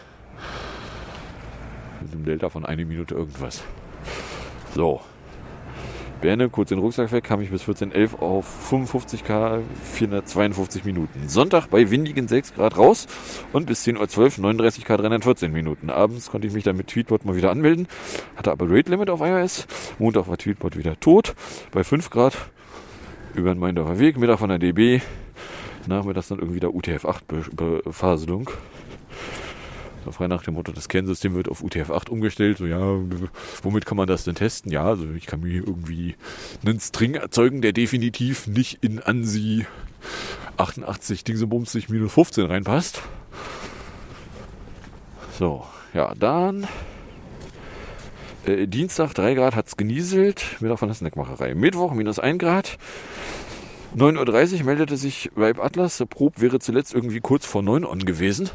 Mit 2.02 2.14
einem 2.14 2.26
Delta 2.26 2.50
von 2.50 2.66
einer 2.66 2.86
Minute 2.86 3.16
irgendwas. 3.16 3.64
So, 4.74 5.02
Berne, 6.22 6.50
kurz 6.50 6.70
den 6.70 6.80
Rucksack 6.80 7.12
weg, 7.12 7.24
kam 7.24 7.42
ich 7.42 7.52
bis 7.52 7.64
14.11 7.64 8.20
auf 8.20 8.72
55k 8.72 9.62
452 9.84 10.84
Minuten. 10.86 11.28
Sonntag 11.28 11.68
bei 11.68 11.92
windigen 11.92 12.28
6 12.28 12.56
Grad 12.56 12.78
raus 12.78 13.08
und 13.54 13.68
bis 13.68 13.86
10.12 13.86 14.40
Uhr 14.40 14.50
39k 14.50 14.98
314 14.98 15.52
Minuten. 15.52 15.90
Abends 15.90 16.32
konnte 16.32 16.48
ich 16.48 16.54
mich 16.54 16.64
dann 16.64 16.78
mit 16.78 16.88
Tweetbot 16.88 17.26
mal 17.26 17.36
wieder 17.36 17.52
anmelden, 17.52 17.88
hatte 18.36 18.52
aber 18.52 18.66
Rate 18.70 18.90
Limit 18.90 19.10
auf 19.10 19.22
iOS. 19.22 19.68
Montag 20.00 20.28
war 20.28 20.38
Tweetbot 20.38 20.78
wieder 20.78 21.00
tot 21.00 21.36
bei 21.72 21.84
5 21.84 22.10
Grad 22.10 22.36
über 23.34 23.54
den 23.54 23.60
Maindorfer 23.60 24.00
Weg, 24.00 24.18
Mittag 24.18 24.40
von 24.40 24.50
der 24.50 24.60
DB, 24.60 25.02
nachmittags 25.88 26.30
dann 26.30 26.40
irgendwie 26.40 26.60
der 26.60 26.72
UTF-8-Befaselung. 26.72 28.50
So 30.06 30.12
frei 30.12 30.28
nach 30.28 30.44
dem 30.44 30.54
Motto, 30.54 30.72
das 30.72 30.88
Kernsystem 30.88 31.34
wird 31.34 31.50
auf 31.50 31.64
UTF-8 31.64 32.10
umgestellt. 32.10 32.60
So, 32.60 32.68
ja, 32.68 32.78
womit 33.64 33.88
kann 33.88 33.98
man 33.98 34.06
das 34.06 34.24
denn 34.24 34.36
testen? 34.36 34.72
Ja, 34.72 34.86
also 34.86 35.10
ich 35.18 35.26
kann 35.26 35.40
mir 35.40 35.56
irgendwie 35.56 36.16
einen 36.64 36.80
String 36.80 37.16
erzeugen, 37.16 37.64
der 37.64 37.74
definitiv 37.74 38.46
nicht 38.46 38.84
in 38.84 39.00
ANSI 39.00 39.66
88 40.58 41.24
Dingsebumsig 41.24 41.90
minus 41.90 42.14
15 42.14 42.46
reinpasst. 42.46 43.02
So, 45.40 45.66
ja, 45.96 46.14
dann 46.14 46.68
äh, 48.46 48.68
Dienstag 48.68 49.16
3 49.16 49.34
Grad 49.34 49.56
hat 49.56 49.66
es 49.66 49.76
genieselt, 49.76 50.58
Mittag 50.60 50.78
von 50.78 50.88
der 50.88 50.96
Snackmacherei. 50.96 51.56
Mittwoch 51.56 51.94
minus 51.96 52.20
1 52.20 52.38
Grad. 52.38 52.78
9.30 53.96 54.60
Uhr 54.60 54.66
meldete 54.66 54.98
sich 54.98 55.32
Vibe 55.36 55.64
Atlas. 55.64 55.98
Der 55.98 56.06
Prob 56.06 56.42
wäre 56.42 56.60
zuletzt 56.60 56.94
irgendwie 56.94 57.22
kurz 57.22 57.46
vor 57.46 57.62
9 57.62 57.86
on 57.86 58.00
gewesen. 58.00 58.50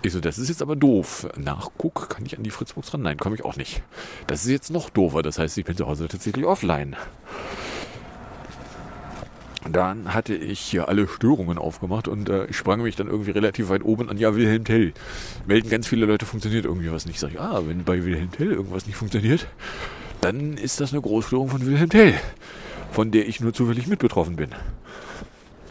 Ich 0.00 0.14
so, 0.14 0.20
das 0.20 0.38
ist 0.38 0.48
jetzt 0.48 0.62
aber 0.62 0.76
doof. 0.76 1.28
Nachguck, 1.36 2.08
kann 2.08 2.24
ich 2.24 2.38
an 2.38 2.42
die 2.42 2.50
Fritzbox 2.50 2.94
ran? 2.94 3.02
Nein, 3.02 3.18
komme 3.18 3.34
ich 3.34 3.44
auch 3.44 3.56
nicht. 3.56 3.82
Das 4.28 4.44
ist 4.44 4.50
jetzt 4.50 4.70
noch 4.70 4.88
doofer. 4.88 5.20
Das 5.20 5.38
heißt, 5.38 5.58
ich 5.58 5.66
bin 5.66 5.76
zu 5.76 5.86
Hause 5.86 6.08
tatsächlich 6.08 6.46
offline. 6.46 6.96
Dann 9.70 10.14
hatte 10.14 10.34
ich 10.34 10.60
hier 10.60 10.88
alle 10.88 11.06
Störungen 11.06 11.58
aufgemacht 11.58 12.08
und 12.08 12.30
äh, 12.30 12.50
sprang 12.50 12.80
mich 12.80 12.96
dann 12.96 13.08
irgendwie 13.08 13.32
relativ 13.32 13.68
weit 13.68 13.84
oben 13.84 14.08
an, 14.08 14.16
ja, 14.16 14.34
Wilhelm 14.36 14.64
Tell. 14.64 14.94
Melden 15.46 15.68
ganz 15.68 15.86
viele 15.86 16.06
Leute, 16.06 16.24
funktioniert 16.24 16.64
irgendwie 16.64 16.90
was 16.90 17.04
nicht. 17.04 17.20
Sag 17.20 17.32
ich, 17.32 17.40
ah, 17.40 17.60
wenn 17.66 17.84
bei 17.84 18.02
Wilhelm 18.06 18.32
Tell 18.32 18.52
irgendwas 18.52 18.86
nicht 18.86 18.96
funktioniert, 18.96 19.48
dann 20.22 20.56
ist 20.56 20.80
das 20.80 20.94
eine 20.94 21.02
Großstörung 21.02 21.50
von 21.50 21.66
Wilhelm 21.66 21.90
Tell 21.90 22.14
von 22.92 23.10
der 23.10 23.28
ich 23.28 23.40
nur 23.40 23.52
zufällig 23.52 23.86
mit 23.86 23.98
betroffen 23.98 24.36
bin. 24.36 24.50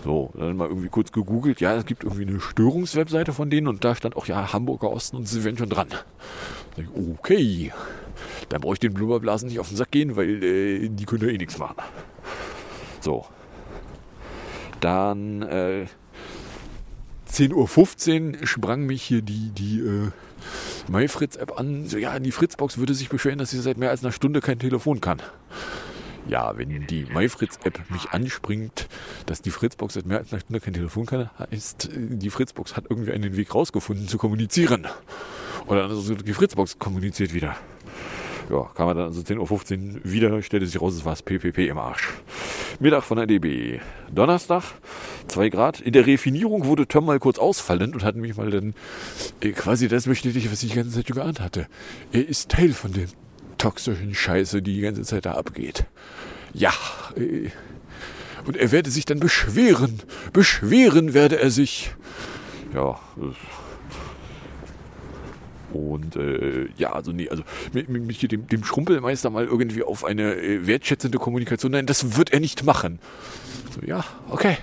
So, 0.04 0.32
dann 0.38 0.56
mal 0.56 0.68
irgendwie 0.68 0.90
kurz 0.90 1.12
gegoogelt. 1.12 1.60
Ja, 1.60 1.76
es 1.76 1.86
gibt 1.86 2.04
irgendwie 2.04 2.26
eine 2.26 2.40
Störungswebseite 2.40 3.34
von 3.34 3.50
denen 3.50 3.68
und 3.68 3.84
da 3.84 3.96
stand 3.96 4.16
auch, 4.16 4.26
ja, 4.26 4.54
Hamburger 4.54 4.90
Osten 4.92 5.18
und 5.18 5.28
sie 5.28 5.44
wären 5.44 5.58
schon 5.58 5.70
dran. 5.70 5.88
Ich, 6.78 6.86
okay, 6.96 7.74
dann 8.50 8.62
brauche 8.62 8.74
ich 8.74 8.80
den 8.80 8.94
Blubberblasen 8.94 9.50
nicht 9.50 9.60
auf 9.60 9.68
den 9.68 9.78
Sack 9.78 9.92
gehen, 9.92 10.16
weil 10.16 10.44
äh, 10.44 10.90
die 10.90 11.06
können 11.06 11.24
ja 11.24 11.30
eh 11.30 11.38
nichts 11.38 11.58
machen. 11.58 11.76
So. 13.02 13.26
Dann 14.80 15.42
äh, 15.42 15.88
10.15 17.32 18.42
Uhr 18.42 18.48
sprang 18.48 18.86
mich 18.86 19.04
hier 19.04 19.22
die, 19.22 19.50
die 19.50 19.80
äh, 19.80 20.12
MyFritz-App 20.88 21.60
an. 21.60 21.88
So, 21.88 21.98
ja, 21.98 22.18
die 22.20 22.32
Fritzbox 22.32 22.78
würde 22.78 22.94
sich 22.94 23.10
beschweren, 23.10 23.40
dass 23.40 23.50
sie 23.50 23.60
seit 23.60 23.78
mehr 23.78 23.90
als 23.90 24.04
einer 24.04 24.12
Stunde 24.12 24.40
kein 24.40 24.60
Telefon 24.60 25.02
kann. 25.02 25.22
Ja, 26.28 26.58
wenn 26.58 26.88
die 26.88 27.06
MyFritz-App 27.06 27.90
mich 27.90 28.10
anspringt, 28.12 28.88
dass 29.26 29.42
die 29.42 29.52
Fritzbox 29.52 29.94
seit 29.94 30.06
mehr 30.06 30.18
als 30.18 30.34
einer 30.34 30.42
Stunde 30.42 30.60
kein 30.60 30.74
Telefon 30.74 31.06
kann, 31.06 31.30
heißt, 31.40 31.90
die 31.96 32.30
Fritzbox 32.30 32.76
hat 32.76 32.86
irgendwie 32.90 33.14
einen 33.14 33.38
Weg 33.38 33.56
rausgefunden 33.56 34.08
zu 34.08 34.18
kommunizieren. 34.18 34.88
Oder 35.68 35.86
also 35.86 36.16
die 36.16 36.34
Fritzbox 36.34 36.80
kommuniziert 36.80 37.34
wieder. 37.34 37.56
Ja, 38.50 38.64
kam 38.76 38.88
er 38.88 38.94
dann 38.94 39.06
also 39.08 39.22
10.15 39.22 39.96
Uhr 39.96 40.02
wieder, 40.04 40.42
stellte 40.42 40.66
sich 40.66 40.82
raus, 40.82 40.96
es 40.96 41.04
war 41.04 41.14
das 41.14 41.22
PPP 41.22 41.68
im 41.68 41.78
Arsch. 41.78 42.14
Mittag 42.80 43.04
von 43.04 43.18
der 43.18 43.28
DB. 43.28 43.80
Donnerstag, 44.10 44.64
2 45.28 45.50
Grad. 45.50 45.82
In 45.82 45.92
der 45.92 46.06
Refinierung 46.06 46.66
wurde 46.66 46.88
Tom 46.88 47.06
mal 47.06 47.20
kurz 47.20 47.40
ausfallend 47.40 47.94
und 47.94 48.04
hat 48.04 48.16
mich 48.16 48.38
mal 48.38 48.50
dann 48.50 48.74
äh, 49.42 49.52
quasi 49.52 49.90
das 49.90 50.06
bestätigt, 50.06 50.50
was 50.52 50.64
ich 50.64 50.72
die 50.72 50.76
ganze 50.76 50.92
Zeit 50.92 51.08
geahnt 51.08 51.42
hatte. 51.42 51.68
Er 52.14 52.28
ist 52.28 52.50
Teil 52.50 52.72
von 52.72 52.94
dem 52.94 53.08
toxischen 53.58 54.14
Scheiße, 54.14 54.62
die 54.62 54.76
die 54.76 54.82
ganze 54.82 55.04
Zeit 55.04 55.26
da 55.26 55.34
abgeht. 55.34 55.86
Ja, 56.54 56.74
äh, 57.16 57.50
und 58.46 58.56
er 58.56 58.72
werde 58.72 58.90
sich 58.90 59.06
dann 59.06 59.20
beschweren. 59.20 60.00
Beschweren 60.32 61.14
werde 61.14 61.40
er 61.40 61.52
sich. 61.52 61.92
Ja. 62.74 62.98
Und 65.74 66.16
äh, 66.16 66.68
ja, 66.78 66.94
also 66.94 67.12
nee, 67.12 67.30
also 67.30 67.44
mit, 67.74 67.90
mit 67.90 68.32
dem, 68.32 68.48
dem 68.48 68.64
Schrumpelmeister 68.64 69.30
mal 69.30 69.46
irgendwie 69.46 69.84
auf 69.84 70.06
eine 70.06 70.36
äh, 70.36 70.66
wertschätzende 70.66 71.18
Kommunikation. 71.18 71.74
Nein, 71.74 71.86
das 71.86 72.16
wird 72.16 72.32
er 72.32 72.40
nicht 72.40 72.64
machen. 72.64 73.00
So, 73.76 73.86
ja, 73.86 74.06
okay. 74.30 74.58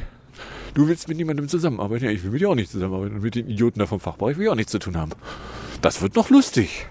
Du 0.73 0.89
willst 0.89 1.09
mit 1.09 1.19
niemandem 1.19 1.49
zusammenarbeiten. 1.49 2.07
Ja, 2.07 2.11
ich 2.11 2.25
will 2.25 2.31
mit 2.31 2.41
dir 2.41 2.49
auch 2.49 2.55
nicht 2.55 2.71
zusammenarbeiten. 2.71 3.17
Und 3.17 3.23
mit 3.23 3.35
den 3.35 3.49
Idioten 3.49 3.79
da 3.79 3.87
vom 3.87 4.01
Fachbereich 4.01 4.39
will 4.39 4.45
ich 4.45 4.51
auch 4.51 4.57
nichts 4.57 4.73
zu 4.73 4.79
tun 4.79 4.97
haben. 4.97 5.13
Das 5.83 6.01
wird 6.01 6.17
noch 6.17 6.31
lustig. 6.31 6.87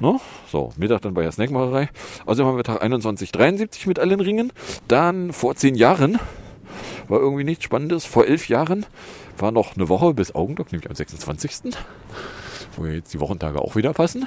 No? 0.00 0.20
So, 0.50 0.72
Mittag 0.76 1.02
dann 1.02 1.14
bei 1.14 1.22
der 1.22 1.32
Snackmacherei. 1.32 1.88
Also 2.26 2.44
haben 2.44 2.56
wir 2.56 2.64
Tag 2.64 2.78
2173 2.78 3.86
mit 3.86 3.98
allen 3.98 4.20
Ringen. 4.20 4.52
Dann 4.88 5.32
vor 5.32 5.54
zehn 5.54 5.74
Jahren 5.74 6.18
war 7.08 7.20
irgendwie 7.20 7.44
nichts 7.44 7.64
Spannendes. 7.64 8.04
Vor 8.04 8.26
elf 8.26 8.48
Jahren 8.48 8.86
war 9.38 9.52
noch 9.52 9.76
eine 9.76 9.88
Woche 9.88 10.14
bis 10.14 10.34
Augendock, 10.34 10.72
nämlich 10.72 10.88
am 10.88 10.96
26. 10.96 11.74
Wo 12.76 12.86
jetzt 12.86 13.14
die 13.14 13.20
Wochentage 13.20 13.60
auch 13.60 13.76
wieder 13.76 13.92
passen. 13.92 14.26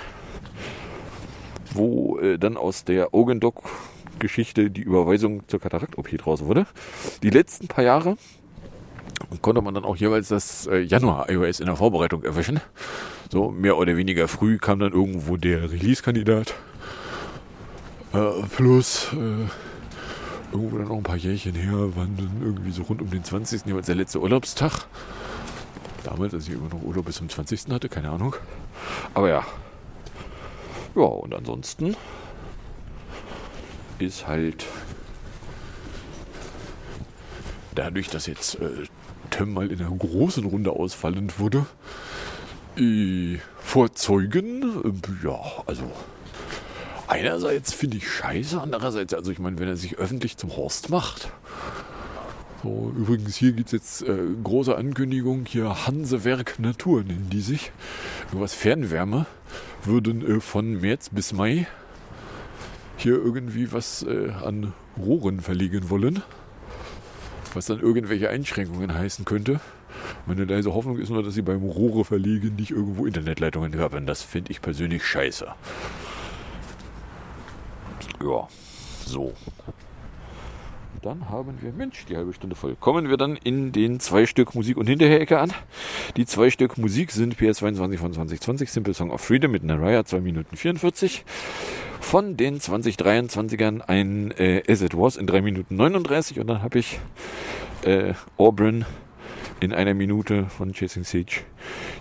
Wo 1.74 2.18
äh, 2.20 2.38
dann 2.38 2.58
aus 2.58 2.84
der 2.84 3.14
Augendock 3.14 3.64
Geschichte 4.20 4.72
die 4.72 4.82
Überweisung 4.82 5.48
zur 5.48 5.60
Katarakt-OP 5.60 6.10
draus 6.18 6.44
wurde. 6.44 6.66
Die 7.24 7.30
letzten 7.30 7.68
paar 7.68 7.84
Jahre 7.84 8.18
konnte 9.42 9.62
man 9.62 9.74
dann 9.74 9.86
auch 9.86 9.96
jeweils 9.96 10.30
das 10.30 10.68
äh, 10.68 10.80
Januar-iOS 10.80 11.60
in 11.60 11.66
der 11.66 11.76
Vorbereitung 11.76 12.24
erwischen. 12.24 12.62
So 13.30 13.52
mehr 13.52 13.78
oder 13.78 13.98
weniger 13.98 14.28
früh 14.28 14.58
kam 14.58 14.80
dann 14.80 14.94
irgendwo 14.94 15.38
der 15.38 15.72
Release-Kandidat. 15.72 16.54
Äh, 18.14 18.32
plus 18.56 19.08
äh, 19.14 20.54
irgendwo 20.54 20.78
dann 20.78 20.88
noch 20.88 20.98
ein 20.98 21.04
paar 21.04 21.18
Jährchen 21.18 21.56
her, 21.56 21.96
waren 21.96 22.16
dann 22.16 22.42
irgendwie 22.42 22.72
so 22.72 22.84
rund 22.84 23.02
um 23.02 23.10
den 23.10 23.24
20. 23.24 23.66
jeweils 23.66 23.88
der 23.88 23.96
letzte 23.96 24.22
Urlaubstag. 24.22 24.86
Damals, 26.04 26.34
als 26.34 26.48
ich 26.48 26.54
immer 26.54 26.70
noch 26.70 26.82
Urlaub 26.82 27.06
bis 27.06 27.18
zum 27.18 27.28
20. 27.28 27.66
hatte, 27.70 27.90
keine 27.90 28.10
Ahnung. 28.12 28.36
Aber 29.14 29.28
ja. 29.28 29.46
Ja, 30.96 31.04
und 31.04 31.36
ansonsten 31.36 31.98
ist 34.00 34.26
halt 34.26 34.66
dadurch, 37.76 38.08
dass 38.08 38.26
jetzt 38.26 38.56
äh, 38.56 38.86
Tim 39.30 39.54
mal 39.54 39.70
in 39.70 39.82
einer 39.82 39.92
großen 39.92 40.46
Runde 40.46 40.72
ausfallend 40.72 41.40
wurde, 41.40 41.66
äh, 42.78 43.40
vorzeugen. 43.60 45.04
Ja, 45.24 45.40
also 45.66 45.92
einerseits 47.08 47.74
finde 47.74 47.98
ich 47.98 48.10
scheiße, 48.10 48.62
andererseits, 48.62 49.14
also 49.14 49.32
ich 49.32 49.40
meine, 49.40 49.60
wenn 49.60 49.68
er 49.68 49.78
sich 49.78 49.98
öffentlich 49.98 50.38
zum 50.38 50.56
Horst 50.56 50.90
macht. 50.90 51.32
So, 52.64 52.92
übrigens, 52.98 53.36
hier 53.36 53.52
gibt 53.52 53.68
es 53.68 53.72
jetzt 53.72 54.02
äh, 54.02 54.18
große 54.44 54.76
Ankündigung, 54.76 55.46
hier 55.46 55.86
Hansewerk 55.86 56.60
Natur 56.60 57.04
nennen 57.04 57.30
die 57.32 57.42
sich. 57.42 57.72
Irgendwas 58.28 58.56
Fernwärme 58.56 59.26
würden 59.84 60.26
äh, 60.26 60.40
von 60.40 60.82
März 60.82 61.10
bis 61.10 61.34
Mai 61.34 61.68
hier 62.98 63.14
irgendwie 63.14 63.72
was 63.72 64.04
äh, 64.04 64.32
an 64.44 64.74
Rohren 64.98 65.40
verlegen 65.42 65.90
wollen. 65.92 66.24
was 67.54 67.68
dann 67.68 67.80
irgendwelche 67.80 68.30
Einschränkungen 68.30 68.94
heißen 68.94 69.24
könnte. 69.26 69.60
Meine 70.26 70.46
leise 70.46 70.74
Hoffnung 70.74 70.98
ist 70.98 71.10
nur, 71.10 71.24
dass 71.24 71.34
sie 71.34 71.42
beim 71.42 71.64
Rohre 71.64 72.06
verlegen 72.06 72.56
nicht 72.56 72.72
irgendwo 72.72 73.06
Internetleitungen 73.06 73.80
haben. 73.80 74.06
Das 74.06 74.22
finde 74.22 74.52
ich 74.52 74.62
persönlich 74.62 75.06
scheiße. 75.06 75.48
Ja, 78.24 78.48
so. 79.06 79.34
Dann 81.02 81.30
haben 81.30 81.58
wir, 81.62 81.72
Mensch, 81.72 82.06
die 82.06 82.18
halbe 82.18 82.34
Stunde 82.34 82.56
voll. 82.56 82.76
Kommen 82.76 83.10
wir 83.10 83.18
dann 83.18 83.38
in 83.38 83.72
den 83.72 84.00
zwei 84.00 84.26
Stück 84.26 84.56
Musik- 84.56 84.78
und 84.78 84.88
Hinterher-Ecke 84.88 85.40
an. 85.40 85.54
Die 86.18 86.26
zwei 86.26 86.50
Stück 86.50 86.78
Musik 86.78 87.12
sind 87.12 87.36
PS22 87.36 87.98
von 87.98 88.14
2020, 88.14 88.72
Simple 88.72 88.94
Song 88.94 89.12
of 89.12 89.22
Freedom 89.22 89.52
mit 89.52 89.64
Naraya 89.64 90.04
2 90.04 90.22
Minuten 90.22 90.58
44. 90.58 91.24
Von 92.02 92.36
den 92.36 92.60
2023ern 92.60 93.82
ein 93.82 94.32
äh, 94.32 94.64
As 94.68 94.82
It 94.82 94.98
Was 94.98 95.18
in 95.18 95.28
3 95.28 95.42
Minuten 95.42 95.76
39 95.76 96.40
und 96.40 96.48
dann 96.48 96.64
habe 96.64 96.80
ich 96.80 97.00
äh, 97.84 98.14
Auburn 98.38 98.86
in 99.60 99.74
einer 99.74 99.94
Minute 99.94 100.46
von 100.46 100.74
Chasing 100.74 101.04
Siege 101.04 101.42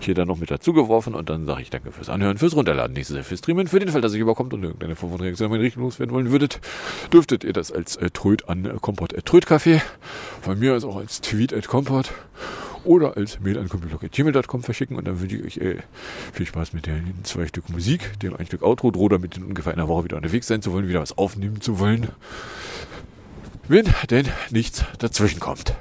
hier 0.01 0.15
dann 0.15 0.29
noch 0.29 0.39
mit 0.39 0.51
dazu 0.51 0.73
geworfen 0.73 1.15
und 1.15 1.31
dann 1.31 1.47
sage 1.47 1.63
ich 1.63 1.71
danke 1.71 1.93
fürs 1.93 2.09
Anhören, 2.09 2.39
fürs 2.39 2.55
Runterladen, 2.55 2.95
nächstes 2.95 3.17
Jahr 3.17 3.25
fürs 3.25 3.41
Streamen, 3.41 3.67
für 3.67 3.79
den 3.79 3.89
Fall, 3.89 4.01
dass 4.01 4.15
ihr 4.15 4.21
überkommt 4.21 4.53
und 4.55 4.63
irgendeine 4.63 4.97
Form 4.97 5.13
von 5.13 5.21
Reaktion 5.21 5.53
in 5.53 5.61
Richtung 5.61 5.83
loswerden 5.83 6.15
wollen 6.15 6.31
würdet, 6.31 6.61
dürftet 7.13 7.45
ihr 7.45 7.53
das 7.53 7.73
als 7.73 7.97
äh, 7.97 8.11
Tröd 8.11 8.49
an 8.49 8.65
äh, 8.67 8.75
Kompott 8.81 9.13
äh, 9.13 9.21
Trödcafé, 9.21 9.81
von 10.43 10.59
mir 10.59 10.75
aus 10.75 10.85
auch 10.85 10.97
als 10.97 11.21
Tweet 11.21 11.53
at 11.53 11.67
Kompott 11.67 12.13
oder 12.85 13.17
als 13.17 13.41
Mail 13.41 13.59
an 13.59 13.69
computerblog.gmail.com 13.69 14.63
verschicken 14.63 14.97
und 14.97 15.07
dann 15.07 15.21
wünsche 15.21 15.37
ich 15.37 15.45
euch 15.45 15.57
äh, 15.59 15.77
viel 16.33 16.47
Spaß 16.47 16.73
mit 16.73 16.87
den 16.87 17.25
zwei 17.25 17.47
Stück 17.47 17.69
Musik, 17.69 18.19
dem 18.21 18.37
ein 18.37 18.47
Stück 18.47 18.63
Outro, 18.63 18.91
droh 18.91 19.09
damit 19.09 19.37
in 19.37 19.45
ungefähr 19.45 19.73
einer 19.73 19.89
Woche 19.89 20.05
wieder 20.05 20.17
unterwegs 20.17 20.47
sein 20.47 20.63
zu 20.63 20.73
wollen, 20.73 20.89
wieder 20.89 21.01
was 21.01 21.19
aufnehmen 21.19 21.61
zu 21.61 21.79
wollen, 21.79 22.09
wenn 23.69 23.87
denn 24.11 24.29
nichts 24.51 24.85
dazwischen 24.99 25.41
kommt. 25.41 25.75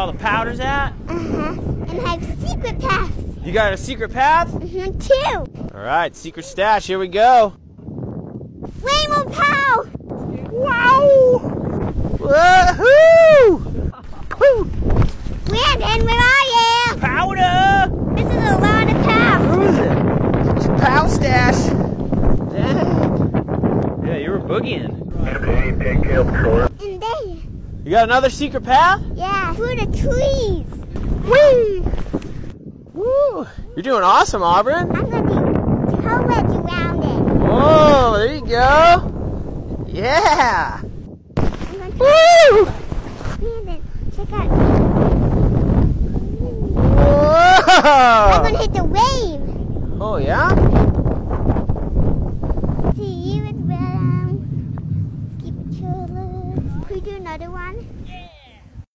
All 0.00 0.10
the 0.10 0.18
powder's 0.18 0.60
at? 0.60 0.94
And 1.08 2.00
have 2.00 2.24
secret 2.40 2.80
paths. 2.80 3.12
You 3.42 3.52
got 3.52 3.74
a 3.74 3.76
secret 3.76 4.10
path? 4.10 4.48
Mm-hmm, 4.48 4.98
too. 4.98 5.74
All 5.74 5.84
right, 5.84 6.16
secret 6.16 6.44
stash. 6.44 6.86
Here 6.86 6.98
we 6.98 7.08
go. 7.08 7.54
Rainbow 8.80 9.28
Pow! 9.28 9.84
Wow! 10.02 11.40
Woohoo! 12.16 13.60
Woo! 14.40 14.70
Landon, 15.52 16.06
where 16.06 16.18
are 16.18 16.46
you? 16.48 16.96
Powder! 16.96 17.92
This 18.14 18.26
is 18.26 18.52
a 18.52 18.56
lot 18.56 18.90
of 18.90 18.96
pow. 19.04 19.38
Who 19.48 19.62
is 19.64 19.76
it? 19.76 20.56
It's 20.56 20.64
a 20.64 20.68
pow 20.82 21.08
stash. 21.08 21.60
Dang. 22.52 24.06
Yeah, 24.06 24.16
you 24.16 24.30
were 24.30 24.40
boogieing. 24.40 24.96
And 25.26 25.44
there. 27.02 27.49
You 27.82 27.90
got 27.92 28.04
another 28.04 28.28
secret 28.28 28.62
path? 28.62 29.00
Yeah, 29.14 29.54
through 29.54 29.76
the 29.76 29.86
trees. 29.86 30.66
Whee! 31.24 31.82
Woo! 32.92 33.46
You're 33.74 33.82
doing 33.82 34.02
awesome, 34.02 34.42
Auburn. 34.42 34.94
I'm 34.94 35.08
gonna 35.08 35.22
be 35.22 35.32
co-ed 36.02 36.44
around 36.50 37.02
it. 37.02 37.20
Whoa, 37.40 38.12
there 38.18 38.34
you 38.34 38.46
go. 38.46 39.86
Yeah. 39.88 40.82
Woo! 41.98 42.68
Check 44.14 44.32
out. 44.32 44.50
I'm 47.82 48.42
gonna 48.42 48.58
hit 48.58 48.72
the 48.74 48.84
wave. 48.84 49.40
Oh, 50.02 50.16
yeah? 50.18 50.50
other 57.40 57.50
one. 57.50 57.99